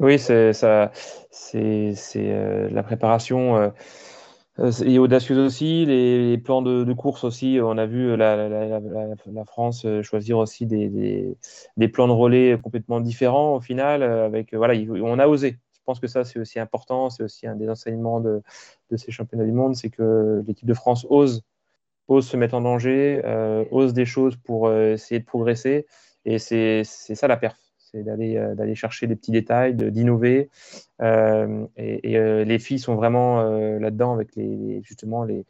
[0.00, 0.92] Oui, c'est ça,
[1.30, 3.68] c'est euh, la préparation euh,
[4.60, 5.86] euh, est audacieuse aussi.
[5.86, 7.58] Les, plans de, course aussi.
[7.62, 9.14] On a vu la,
[9.46, 10.88] France choisir aussi des,
[11.76, 14.02] des, plans de relais complètement différents au final.
[14.02, 15.58] Avec voilà, on a osé.
[15.72, 17.10] Je pense que ça c'est aussi important.
[17.10, 18.42] C'est aussi un des enseignements de,
[18.90, 21.42] de ces championnats du monde, c'est que l'équipe de France ose
[22.08, 23.22] ose se mettre en danger,
[23.70, 25.86] ose des choses pour essayer de progresser.
[26.24, 30.50] Et c'est ça la perf c'est d'aller euh, d'aller chercher des petits détails, d'innover.
[31.02, 35.44] Euh, et, euh, les filles sont vraiment là-dedans avec les, justement les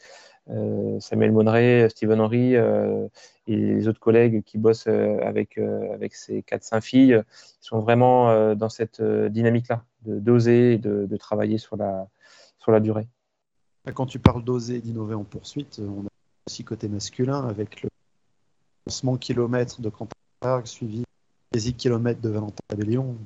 [0.99, 3.09] Samuel Monneray, Steven Henry et
[3.47, 7.23] les autres collègues qui bossent avec avec ces 4-5 filles.
[7.23, 12.09] Ils sont vraiment dans cette dynamique-là, de d'oser, de, de, travailler sur la
[12.59, 13.07] sur la durée.
[13.95, 16.11] Quand tu parles d'oser et d'innover en poursuite, on a
[16.49, 17.89] aussi côté masculin avec le
[18.87, 20.17] lancement kilomètre de Quentin
[20.65, 21.05] suivi
[21.53, 23.17] des kilomètres de Valentin Tabellion.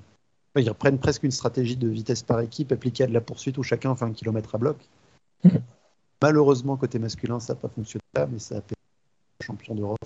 [0.56, 3.62] Ils reprennent presque une stratégie de vitesse par équipe appliquée à de la poursuite où
[3.62, 4.76] chacun fait un kilomètre à bloc.
[6.22, 8.76] Malheureusement, côté masculin, ça n'a pas fonctionné mais ça a fait
[9.42, 9.98] champion d'Europe.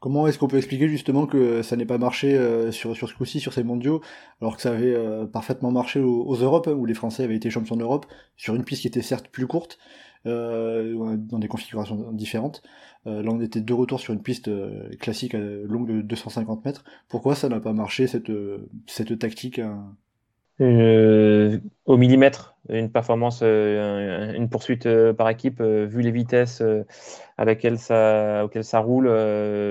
[0.00, 3.14] Comment est-ce qu'on peut expliquer justement que ça n'ait pas marché euh, sur, sur ce
[3.14, 4.00] coup-ci, sur ces mondiaux,
[4.40, 7.36] alors que ça avait euh, parfaitement marché aux, aux Europes, hein, où les Français avaient
[7.36, 8.06] été champions d'Europe,
[8.36, 9.78] sur une piste qui était certes plus courte,
[10.26, 12.62] euh, dans des configurations différentes.
[13.06, 16.84] Euh, là, on était de retour sur une piste euh, classique longue de 250 mètres.
[17.08, 18.32] Pourquoi ça n'a pas marché cette,
[18.86, 19.94] cette tactique hein?
[20.60, 26.62] Au millimètre, une performance, une poursuite par équipe, vu les vitesses
[27.36, 29.08] à laquelle ça, auxquelles ça roule,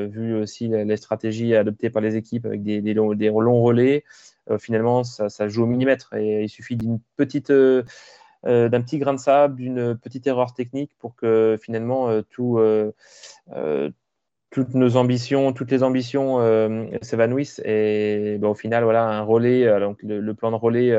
[0.10, 4.04] vu aussi les stratégies adoptées par les équipes avec des, longs, relais,
[4.60, 7.50] finalement, ça, ça, joue au millimètre et il suffit d'une petite
[8.46, 12.22] euh, d'un petit grain de sable, d'une petite erreur technique pour que finalement euh,
[13.56, 13.90] euh,
[14.50, 16.40] toutes nos ambitions, toutes les ambitions
[17.02, 17.62] s'évanouissent.
[17.66, 20.96] Et ben, au final, voilà, un relais, donc le, plan de relais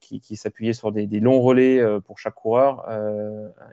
[0.00, 2.88] qui, s'appuyait sur des, longs relais pour chaque coureur,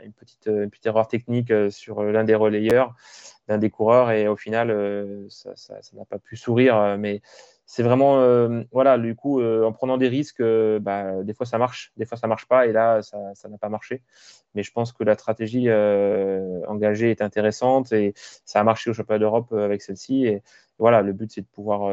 [0.04, 2.94] une, petite, une petite erreur technique sur l'un des relayeurs,
[3.48, 4.76] d'un des coureurs, et au final,
[5.30, 6.98] ça n'a pas pu sourire.
[7.00, 7.22] Mais
[7.74, 11.46] c'est vraiment, euh, voilà, du coup, euh, en prenant des risques, euh, bah, des fois
[11.46, 14.02] ça marche, des fois ça marche pas, et là, ça n'a pas marché.
[14.56, 15.72] Mais je pense que la stratégie
[16.68, 18.14] engagée est intéressante et
[18.44, 20.26] ça a marché au championnat d'Europe avec celle-ci.
[20.26, 20.44] Et
[20.80, 21.90] voilà, le but, c'est de pouvoir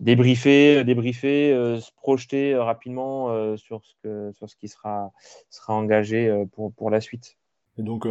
[0.00, 5.12] débriefer, débriefer se projeter rapidement sur, ce que, sur ce qui sera,
[5.48, 7.38] sera engagé pour, pour la suite.
[7.78, 8.06] Et donc,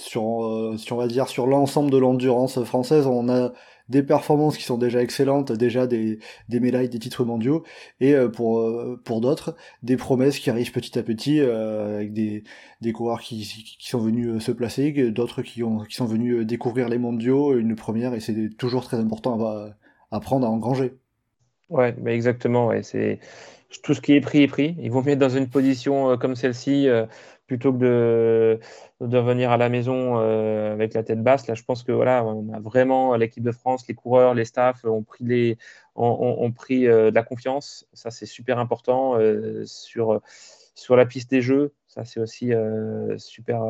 [0.00, 3.52] sur, si on l'ensemble de l'endurance française, on a
[3.88, 6.18] des performances qui sont déjà excellentes, déjà des,
[6.48, 7.64] médailles, des titres mondiaux,
[8.00, 12.12] et euh, pour, euh, pour d'autres, des promesses qui arrivent petit à petit, euh, avec
[12.12, 12.42] des,
[12.92, 13.44] coureurs qui,
[13.78, 18.14] sont venus se placer, d'autres qui, ont, qui sont venus découvrir les mondiaux, une première,
[18.14, 19.70] et c'est toujours très important à,
[20.10, 20.94] à prendre, à engranger.
[21.70, 23.20] Ouais, mais exactement, c'est
[23.82, 24.76] tout ce qui est pris est pris.
[24.80, 26.88] Ils vont mettre dans une position comme celle-ci
[27.48, 28.60] plutôt que de,
[29.00, 31.48] de revenir à la maison euh, avec la tête basse.
[31.48, 34.84] Là, je pense que voilà, on a vraiment l'équipe de France, les coureurs, les staffs
[34.84, 35.58] ont pris, les,
[35.96, 37.88] ont, pris euh, de la confiance.
[37.94, 40.20] Ça, c'est super important euh, sur,
[40.74, 41.72] sur la piste des jeux.
[41.88, 42.52] Ça, c'est aussi
[43.16, 43.62] super,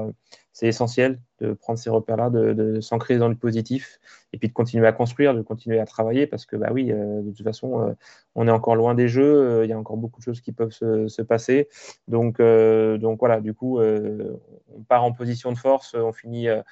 [0.53, 4.01] c'est essentiel de prendre ces repères-là, de, s'ancrer dans le positif
[4.33, 7.31] et puis de continuer à construire, de continuer à travailler parce que, bah oui, de
[7.31, 7.95] toute façon,
[8.35, 9.63] on est encore loin des jeux.
[9.63, 11.69] Il y a encore beaucoup de choses qui peuvent se, se passer.
[12.09, 16.63] Donc, donc voilà, du coup, on part en position de force, on finit euh,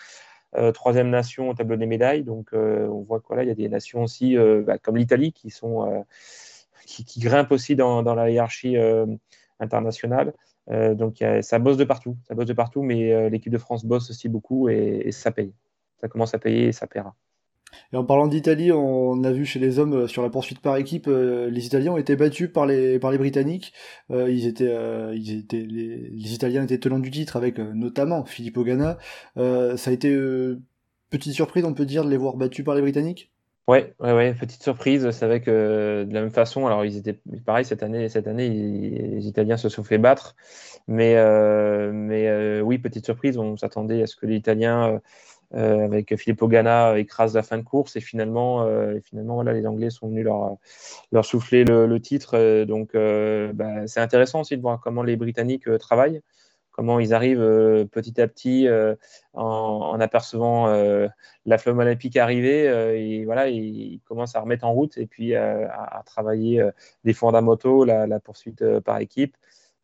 [0.57, 2.23] euh, troisième nation au tableau des médailles.
[2.23, 6.05] Donc euh, on voit qu'il y a des nations aussi bah, comme l'Italie qui sont
[6.87, 8.77] qui, grimpent aussi dans, la hiérarchie
[9.59, 10.33] internationale.
[10.69, 14.29] Donc ça bosse de partout, ça bosse de partout, mais l'équipe de France bosse aussi
[14.29, 15.53] beaucoup et, ça paye.
[16.01, 17.15] Ça commence à payer et ça paiera.
[17.93, 20.77] Et en parlant d'Italie, on a vu chez les hommes euh, sur la poursuite par
[20.77, 23.73] équipe, euh, les Italiens ont été battus par les par les Britanniques.
[24.11, 24.75] Euh, ils étaient,
[25.15, 28.99] ils étaient les, Italiens étaient tenants du titre avec notamment Filippo Ganna.
[29.37, 30.15] ça a été
[31.11, 33.31] petite surprise, on peut dire, de les voir battus par les Britanniques?
[33.69, 35.11] Ouais, ouais, petite surprise.
[35.11, 38.09] C'est vrai que de la même façon, alors ils étaient pareil cette année.
[38.09, 40.37] Cette année, les Italiens se sont fait battre,
[40.87, 43.39] mais euh, euh, oui, petite surprise.
[43.39, 45.01] On s'attendait à ce que les Italiens
[45.55, 48.65] euh, avec Filippo Ganna écrasent la fin de course et finalement,
[49.03, 50.59] finalement voilà, les Anglais sont venus leur
[51.11, 52.65] leur souffler le, titre.
[52.65, 56.23] donc bah, c'est intéressant aussi de voir comment les Britanniques travaillent
[56.77, 58.95] comment ils arrivent euh, petit à petit euh,
[59.33, 61.09] en, apercevant euh,
[61.47, 62.65] la flamme olympique arriver
[62.95, 66.63] et voilà ils commencent à remettre en route et puis à, travailler
[67.05, 69.37] des fondamentaux la, la poursuite par équipe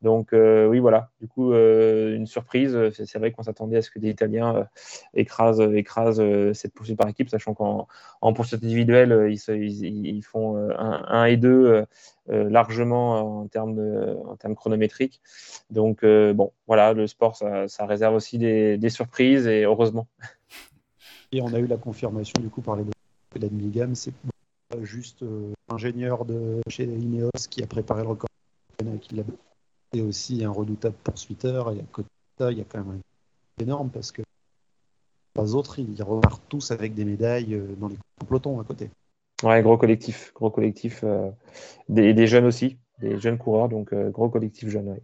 [0.03, 2.76] donc oui, voilà, du coup, une surprise.
[2.92, 4.66] C'est vrai qu'on s'attendait à ce que des Italiens
[5.14, 5.62] écrasent,
[6.53, 11.86] cette poursuite par équipe, sachant qu'en poursuite individuelle, ils, font 1 et 2
[12.28, 13.78] largement en termes,
[14.26, 15.20] en termes chronométriques.
[15.70, 20.09] Donc bon, voilà, le sport, ça, réserve aussi des, surprises et heureusement.
[21.30, 24.12] Et on a eu la confirmation du coup par les de Milligam, c'est
[24.82, 25.24] juste
[25.68, 28.28] ingénieur de chez Ineos qui a préparé le record
[29.00, 29.22] qui l'a
[29.93, 31.72] c'est aussi un redoutable poursuiteur.
[31.72, 33.01] Et à côté de ça, il y a quand même
[33.59, 34.22] un énorme parce que
[35.40, 38.90] les autres, ils repartent tous avec des médailles euh, dans les pelotons à côté.
[39.43, 41.01] Ouais, gros collectif, gros collectif.
[41.05, 41.30] Euh,
[41.88, 44.99] des, jeunes aussi, des jeunes coureurs, donc euh, gros collectif jeune.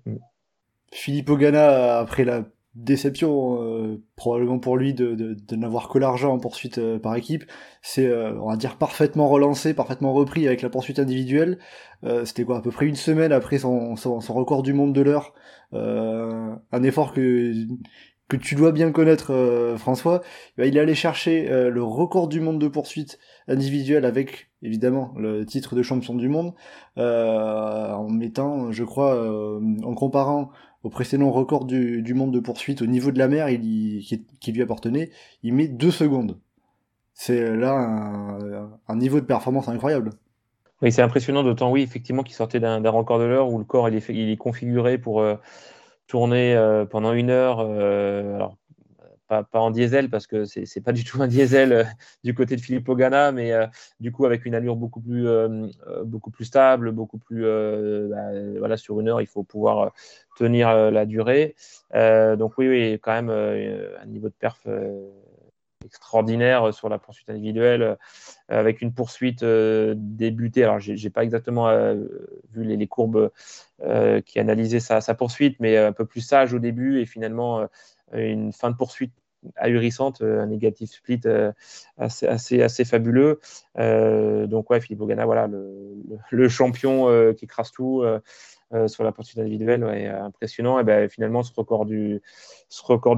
[0.93, 2.45] Philippe Ogana, après la
[2.79, 7.45] déception euh, probablement pour lui de, de, n'avoir que l'argent en poursuite euh, par équipe.
[7.83, 11.59] C'est, euh, on va dire, parfaitement relancé, parfaitement repris avec la poursuite individuelle.
[12.25, 15.35] C'était quoi, à peu près une semaine après son, son, record du monde de l'heure.
[15.73, 17.53] un effort que
[18.29, 20.23] que tu dois bien connaître, François.
[20.59, 23.19] il est allé chercher le record du monde de poursuite
[23.49, 26.55] individuelle avec évidemment le titre de champion du monde
[26.97, 29.21] en mettant, je crois,
[29.83, 30.51] en comparant
[30.83, 35.11] au précédent record du, monde de poursuite au niveau de la mer qui, lui appartenait,
[35.43, 36.39] il met deux secondes.
[37.15, 37.73] C'est là
[38.87, 40.11] un, niveau de performance incroyable.
[40.81, 43.89] Oui, c'est impressionnant, d'autant oui, effectivement, qu'il sortait d'un record de l'heure où le corps
[43.89, 43.97] il
[44.31, 45.35] est, configuré pour euh,
[46.07, 47.59] tourner euh, pendant une heure.
[47.61, 48.57] Euh, alors,
[49.29, 51.85] pas, en diesel parce que c'est pas du tout un diesel euh,
[52.25, 53.67] du côté de Philippe Ogana, mais euh,
[54.01, 55.67] du coup avec une allure beaucoup plus, euh,
[56.05, 59.93] beaucoup plus stable, beaucoup plus bah, voilà sur une heure, il faut pouvoir
[60.37, 61.55] tenir la durée.
[61.95, 64.67] donc oui, oui, quand même un niveau de perf
[65.85, 67.97] extraordinaire sur la poursuite individuelle,
[68.49, 70.65] avec une poursuite débutée.
[70.65, 71.69] Alors, j'ai pas exactement
[72.53, 73.31] vu les, courbes
[74.25, 77.69] qui analysaient sa, sa, poursuite, mais un peu plus sage au début et finalement
[78.13, 79.13] une fin de poursuite
[79.57, 81.53] ahurissante, euh, un négatif split euh,
[81.97, 83.41] assez, assez, fabuleux.
[83.79, 85.49] Euh, donc ouais, Philippe Ogana, voilà,
[86.31, 88.05] le, champion qui écrase tout
[88.87, 90.79] sur la poursuite individuelle, impressionnant.
[90.81, 92.21] Et ben, finalement, ce record du,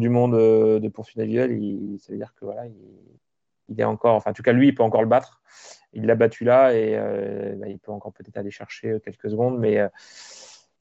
[0.09, 1.59] monde de poursuite individuelle,
[1.99, 2.66] ça veut dire que voilà,
[3.68, 5.41] il, est encore, enfin en tout cas lui, il peut encore le battre.
[5.93, 6.97] Il l'a battu là et
[7.57, 9.80] ben, il peut encore peut-être aller chercher quelques secondes, mais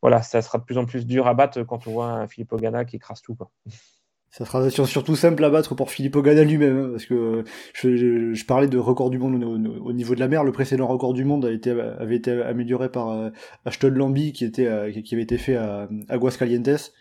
[0.01, 2.53] voilà, ça sera de plus en plus dur à battre quand on voit un Philippe
[2.53, 3.38] Ogana qui écrase tout.
[4.32, 8.68] Ça sera surtout simple à battre pour Philippe Ogana lui-même, hein, parce que je, parlais
[8.68, 10.44] de record du monde au, niveau de la mer.
[10.44, 13.32] Le précédent record du monde avait été amélioré par euh,
[13.66, 16.94] Ashton Lambie, euh, qui avait été fait à Aguascalientes,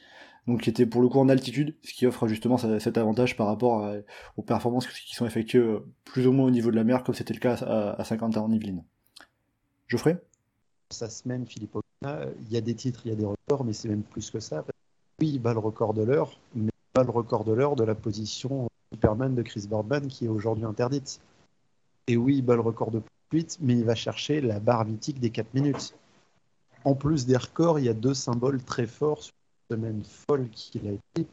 [0.47, 3.47] donc qui était pour le coup en altitude, ce qui offre justement cet avantage par
[3.47, 3.87] rapport
[4.39, 7.15] aux performances qui sont effectuées euh, plus ou moins au niveau de la mer, comme
[7.15, 8.85] c'était le cas à, à 50 ans en Yvelines.
[9.87, 10.17] Geoffrey?
[10.89, 13.75] Sa semaine, Philippe Ogana, il y a des titres, il y a des records, mais
[13.75, 14.65] c'est même plus que ça.
[15.21, 16.39] Oui, il bat le record de l'heure,
[17.03, 21.21] le record de l'heure de la position Superman de Chris Boardman qui est aujourd'hui interdite.
[22.07, 25.21] Et oui, il bat le record de poursuite, mais il va chercher la barre mythique
[25.21, 25.95] des 4 minutes.
[26.85, 29.35] En plus des records, il y a deux symboles très forts sur
[29.69, 31.29] la semaine folle qu'il a été.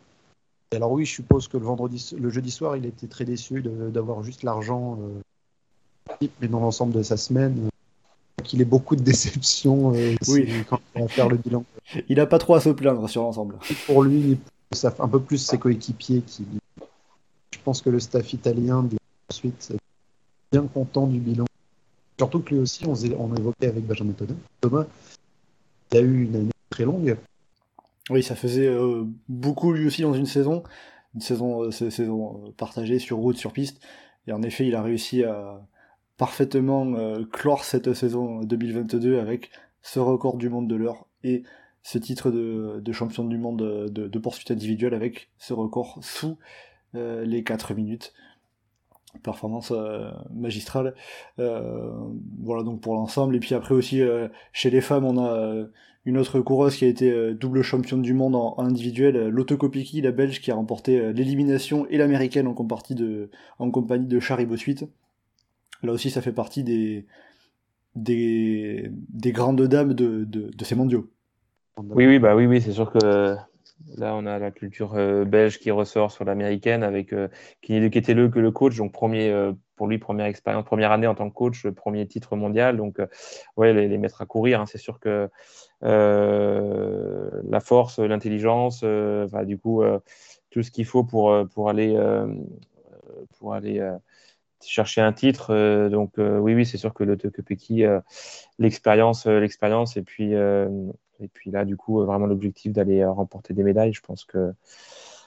[0.74, 4.22] alors oui, je suppose que le vendredi, le jeudi soir, il était très déçu d'avoir
[4.24, 9.94] juste l'argent, euh, mais dans l'ensemble de sa semaine, euh, qu'il ait beaucoup de déceptions
[9.96, 10.66] euh, oui.
[10.70, 11.64] quand on va faire le bilan.
[12.10, 13.58] Il n'a pas trop à se plaindre sur l'ensemble.
[13.86, 14.38] Pour lui,
[14.84, 16.46] un peu plus ses coéquipiers qui.
[17.52, 18.98] Je pense que le staff italien de
[19.32, 19.74] ensuite
[20.52, 21.46] bien content du bilan.
[22.18, 24.14] Surtout que lui aussi, on, on évoquait avec Benjamin
[24.62, 24.86] Thomas,
[25.92, 27.18] il a eu une année très longue.
[28.10, 30.64] Oui, ça faisait euh, beaucoup lui aussi dans une saison,
[31.16, 33.82] une saison, euh, saison euh, partagée sur route, sur piste.
[34.28, 35.62] Et en effet, il a réussi à
[36.18, 36.94] parfaitement
[37.32, 39.52] clore cette saison 2022 avec
[39.82, 41.44] ce record du monde de l'heure et
[41.86, 46.40] ce titre de, champion du monde de, poursuite individuelle avec ce record sous
[46.96, 48.12] euh, les 4 minutes.
[49.22, 50.96] Performance euh, magistrale.
[51.38, 51.94] Euh,
[52.42, 53.36] voilà donc pour l'ensemble.
[53.36, 54.02] Et puis après aussi
[54.52, 55.68] chez les femmes, on a
[56.06, 60.12] une autre coureuse qui a été double championne du monde en, individuel, Lotto Kopecky, la
[60.12, 62.56] belge qui a remporté l'élimination et l'américaine en,
[63.60, 64.86] en compagnie de Charibo Suite.
[65.84, 67.06] là aussi ça fait partie des,
[67.96, 71.12] des, des grandes dames de, de, de ces mondiaux.
[71.78, 73.36] Oui, oui, bah oui, oui, c'est sûr que
[73.98, 77.28] là, on a la culture euh, belge qui ressort sur l'américaine avec euh,
[77.62, 81.08] qui était le que le coach, donc premier euh, pour lui première expérience, première année
[81.08, 83.00] en tant que coach, premier titre mondial, donc
[83.58, 85.30] ouais, les, les, mettre à courir, hein, c'est sûr que
[85.82, 88.86] la force, l'intelligence,
[89.44, 89.84] du coup
[90.50, 91.98] tout ce qu'il faut pour pour aller
[93.38, 93.86] pour aller
[94.64, 95.90] chercher un titre.
[95.90, 97.84] donc oui, oui, c'est sûr que le Peki,
[98.58, 100.34] l'expérience, l'expérience et puis
[101.20, 104.54] et puis là, du coup, vraiment l'objectif d'aller euh, remporter des médailles, je pense que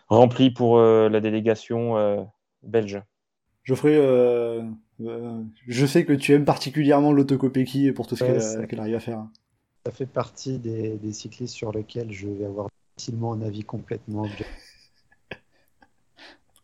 [0.08, 2.22] rempli pour euh, la délégation euh,
[2.62, 3.02] belge.
[3.64, 4.62] Geoffrey, euh,
[5.02, 9.00] euh, je sais que tu aimes particulièrement l'autocopéki pour tout ce ouais, qu'elle arrive à
[9.00, 9.26] faire.
[9.84, 14.22] Ça fait partie des, des, cyclistes sur lesquels je vais avoir facilement un avis complètement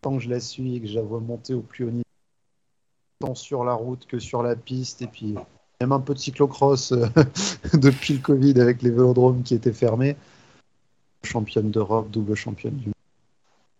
[0.01, 2.05] Tant que je la suis et que je la vois monter au plus haut niveau,
[3.21, 5.35] tant sur la route que sur la piste, et puis
[5.85, 7.07] même un peu de cyclocross euh,
[7.75, 10.17] depuis le Covid avec les vélodromes qui étaient fermés.
[11.23, 12.95] Championne d'Europe, double championne du monde.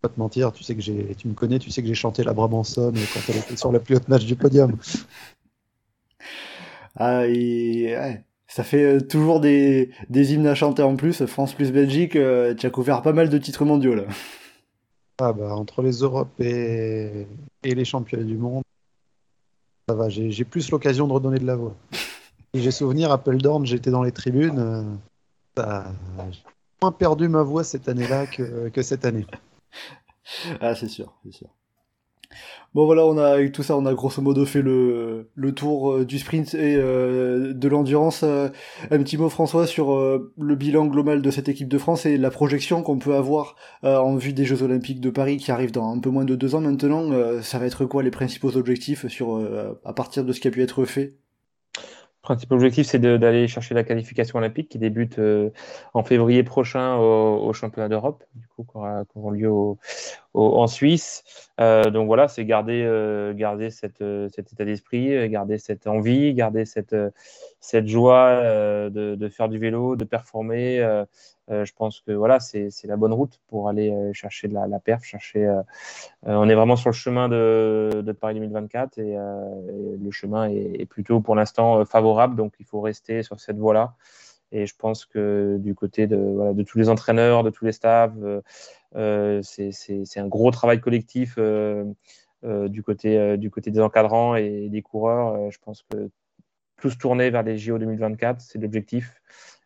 [0.03, 2.23] Pas te mentir, tu sais que j'ai, tu me connais, tu sais que j'ai chanté
[2.23, 4.77] la Brabançonne quand elle était sur la plus haute nage du podium.
[6.97, 7.97] Ah, et...
[7.97, 8.23] ouais.
[8.47, 11.27] Ça fait euh, toujours des, des, hymnes à chanter en plus.
[11.27, 14.05] France plus Belgique, euh, tu as couvert pas mal de titres mondiaux là.
[15.19, 17.27] Ah bah entre les Europes et,
[17.65, 18.63] et les championnats du monde,
[19.89, 21.75] ça va, j'ai plus l'occasion de redonner de la voix.
[22.55, 24.59] J'ai souvenir, Appledorn, j'étais dans les tribunes.
[25.59, 25.83] Euh,
[26.31, 26.43] j'ai
[26.81, 29.27] moins perdu ma voix cette année-là que cette année.
[30.61, 31.49] Ah, c'est sûr, c'est sûr.
[32.75, 35.93] Bon voilà, on a avec tout ça, on a grosso modo fait le, le tour
[35.93, 38.23] euh, du sprint et euh, de l'endurance.
[38.25, 38.49] Euh,
[38.91, 42.31] un petit mot François sur le bilan global de cette équipe de France et la
[42.31, 45.99] projection qu'on peut avoir en vue des Jeux Olympiques de Paris qui arrivent dans un
[45.99, 47.11] peu moins de deux ans maintenant.
[47.43, 49.41] ça va être quoi les principaux objectifs sur
[49.85, 51.17] à partir de ce qui a pu être fait?
[52.25, 55.51] Principal objectif, c'est d'aller chercher la qualification olympique qui débute euh,
[55.93, 59.53] en février prochain au, championnat d'Europe, du coup, qui aura, qui aura lieu
[60.33, 61.23] en Suisse.
[61.61, 66.97] Euh, donc voilà, c'est garder, euh, garder cet état d'esprit, garder cette envie, garder cette,
[67.61, 68.41] cette joie
[68.91, 71.05] de, faire du vélo, de performer.
[71.49, 75.61] Je pense que voilà, c'est la bonne route pour aller chercher de la, perf, chercher.
[76.23, 81.35] on est vraiment sur le chemin de, Paris 2024 et, le chemin est, plutôt pour
[81.35, 83.95] l'instant favorable, donc il faut rester sur cette voie-là.
[84.55, 88.41] Et je pense que du côté de, tous les entraîneurs, de tous les staffs, euh,
[88.95, 91.85] euh c'est un gros travail collectif euh,
[92.45, 95.51] euh, du, côté, du côté des encadrants et des coureurs.
[95.51, 96.09] je pense que
[96.81, 99.21] tous tourner vers les JO 2024, c'est l'objectif.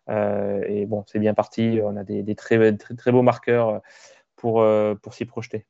[0.09, 1.81] Et bon, c'est bien parti.
[1.83, 3.81] On a des, des très, très, très, beaux marqueurs
[4.37, 4.65] pour,
[5.03, 5.67] pour s'y projeter.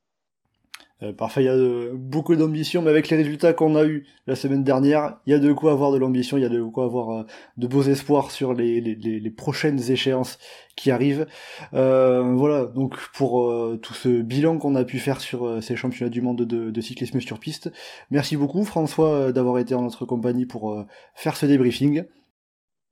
[1.04, 4.34] Euh, parfait, il y a beaucoup d'ambition, mais avec les résultats qu'on a eu la
[4.34, 6.84] semaine dernière, il y a de quoi avoir de l'ambition, il y a de quoi
[6.86, 7.22] avoir euh,
[7.56, 10.38] de beaux espoirs sur les, les, les, prochaines échéances
[10.74, 11.26] qui arrivent.
[11.72, 15.76] Euh, voilà, donc pour euh, tout ce bilan qu'on a pu faire sur euh, ces
[15.76, 17.70] championnats du monde de, de, cyclisme sur piste,
[18.10, 20.84] merci beaucoup François d'avoir été en notre compagnie pour
[21.14, 22.04] faire ce débriefing.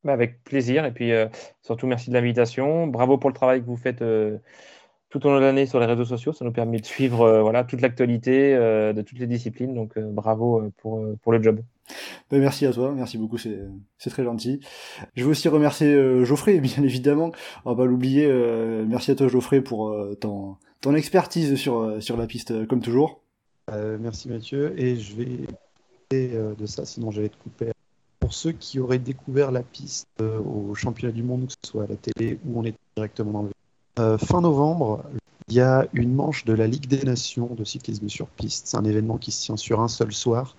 [0.06, 1.10] Bah, avec plaisir, et puis
[1.62, 2.86] surtout merci de l'invitation.
[2.86, 4.02] Bravo pour le travail que vous faites
[5.10, 6.32] tout au long de l'année sur les réseaux sociaux.
[6.32, 9.74] Ça nous permet de suivre euh, voilà, toute l'actualité euh, de toutes les disciplines.
[9.74, 11.60] Donc euh, bravo pour, pour le job.
[12.30, 13.60] Ben, merci à toi, merci beaucoup, c'est,
[13.98, 14.60] c'est très gentil.
[15.14, 17.30] Je veux aussi remercier Geoffrey, bien évidemment,
[17.64, 18.28] on va pas l'oublier.
[18.88, 23.20] merci à toi Geoffrey pour ton, ton expertise sur, sur la piste, comme toujours.
[23.70, 25.46] merci Mathieu, et je vais
[26.10, 27.75] de ça, sinon j'allais te couper.
[28.26, 31.86] Pour ceux qui auraient découvert la piste au championnat du monde, que ce soit à
[31.86, 33.50] la télé ou on est directement dans le
[34.00, 35.04] euh, fin novembre,
[35.46, 38.66] il y a une manche de la Ligue des Nations de cyclisme sur piste.
[38.66, 40.56] C'est un événement qui se tient sur un seul soir.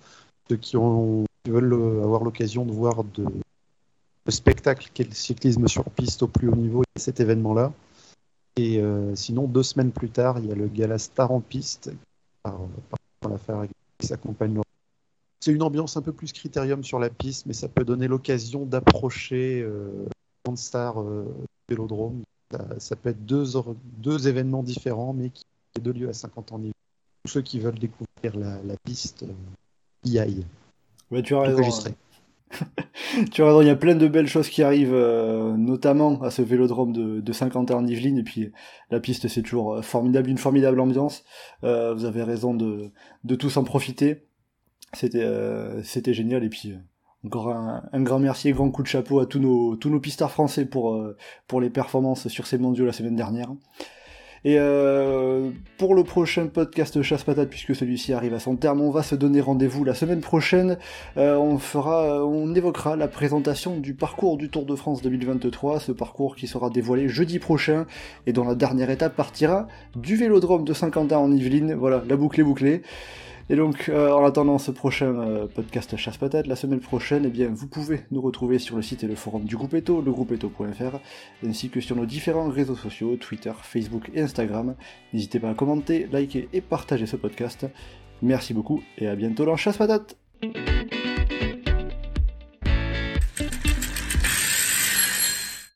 [0.48, 6.22] Ceux qui, veulent euh, avoir l'occasion de voir le spectacle qu'est le cyclisme sur piste
[6.22, 7.74] au plus haut niveau, il y a cet événement-là.
[8.56, 11.90] Et euh, sinon, deux semaines plus tard, il y a le gala Star en piste
[13.98, 14.58] qui s'accompagne.
[15.40, 18.66] C'est une ambiance un peu plus critérium sur la piste, mais ça peut donner l'occasion
[18.66, 20.08] d'approcher euh,
[20.54, 21.26] Star euh,
[21.68, 23.44] Vélodrome ça, ça, peut être deux,
[23.98, 25.44] deux événements différents, mais qui
[25.78, 26.60] ont deux lieux à 50 ans.
[27.24, 29.32] Tous ceux qui veulent découvrir la, la piste, euh,
[30.04, 30.46] y aillent.
[31.10, 31.62] Ouais, tu as raison.
[33.32, 36.30] tu as raison, il y a plein de belles choses qui arrivent, euh, notamment à
[36.30, 38.18] ce vélodrome de, de Saint-Quentin en Yvelines.
[38.18, 38.52] Et puis
[38.90, 41.24] la piste, c'est toujours euh, formidable, une formidable ambiance.
[41.64, 42.90] Euh, vous avez raison de,
[43.24, 44.27] de tous en profiter.
[44.92, 46.44] C'était euh, c'était génial.
[46.44, 46.74] Et puis
[47.24, 50.00] encore un, un, grand merci et grand coup de chapeau à tous nos, tous nos
[50.00, 51.16] pistards français pour, euh,
[51.46, 53.50] pour les performances sur ces mondiaux la semaine dernière.
[54.44, 58.90] Et euh, pour le prochain podcast Chasse Patate, puisque celui-ci arrive à son terme, on
[58.90, 60.78] va se donner rendez-vous la semaine prochaine.
[61.16, 65.90] Euh, on fera, on évoquera la présentation du parcours du Tour de France 2023, ce
[65.90, 67.86] parcours qui sera dévoilé jeudi prochain
[68.26, 69.66] et dont la dernière étape partira
[69.96, 71.74] du Vélodrome de Saint-Quentin en Yvelines.
[71.74, 72.82] Voilà, la boucle est bouclée.
[73.50, 77.30] Et donc, euh, en attendant ce prochain euh, podcast Chasse Patate, la semaine prochaine, eh
[77.30, 80.98] bien, vous pouvez nous retrouver sur le site et le forum du groupe Eto, legroupeeto.fr,
[81.46, 84.74] ainsi que sur nos différents réseaux sociaux, Twitter, Facebook et Instagram.
[85.14, 87.66] N'hésitez pas à commenter, liker et partager ce podcast.
[88.20, 90.16] Merci beaucoup et à bientôt dans Chasse Patate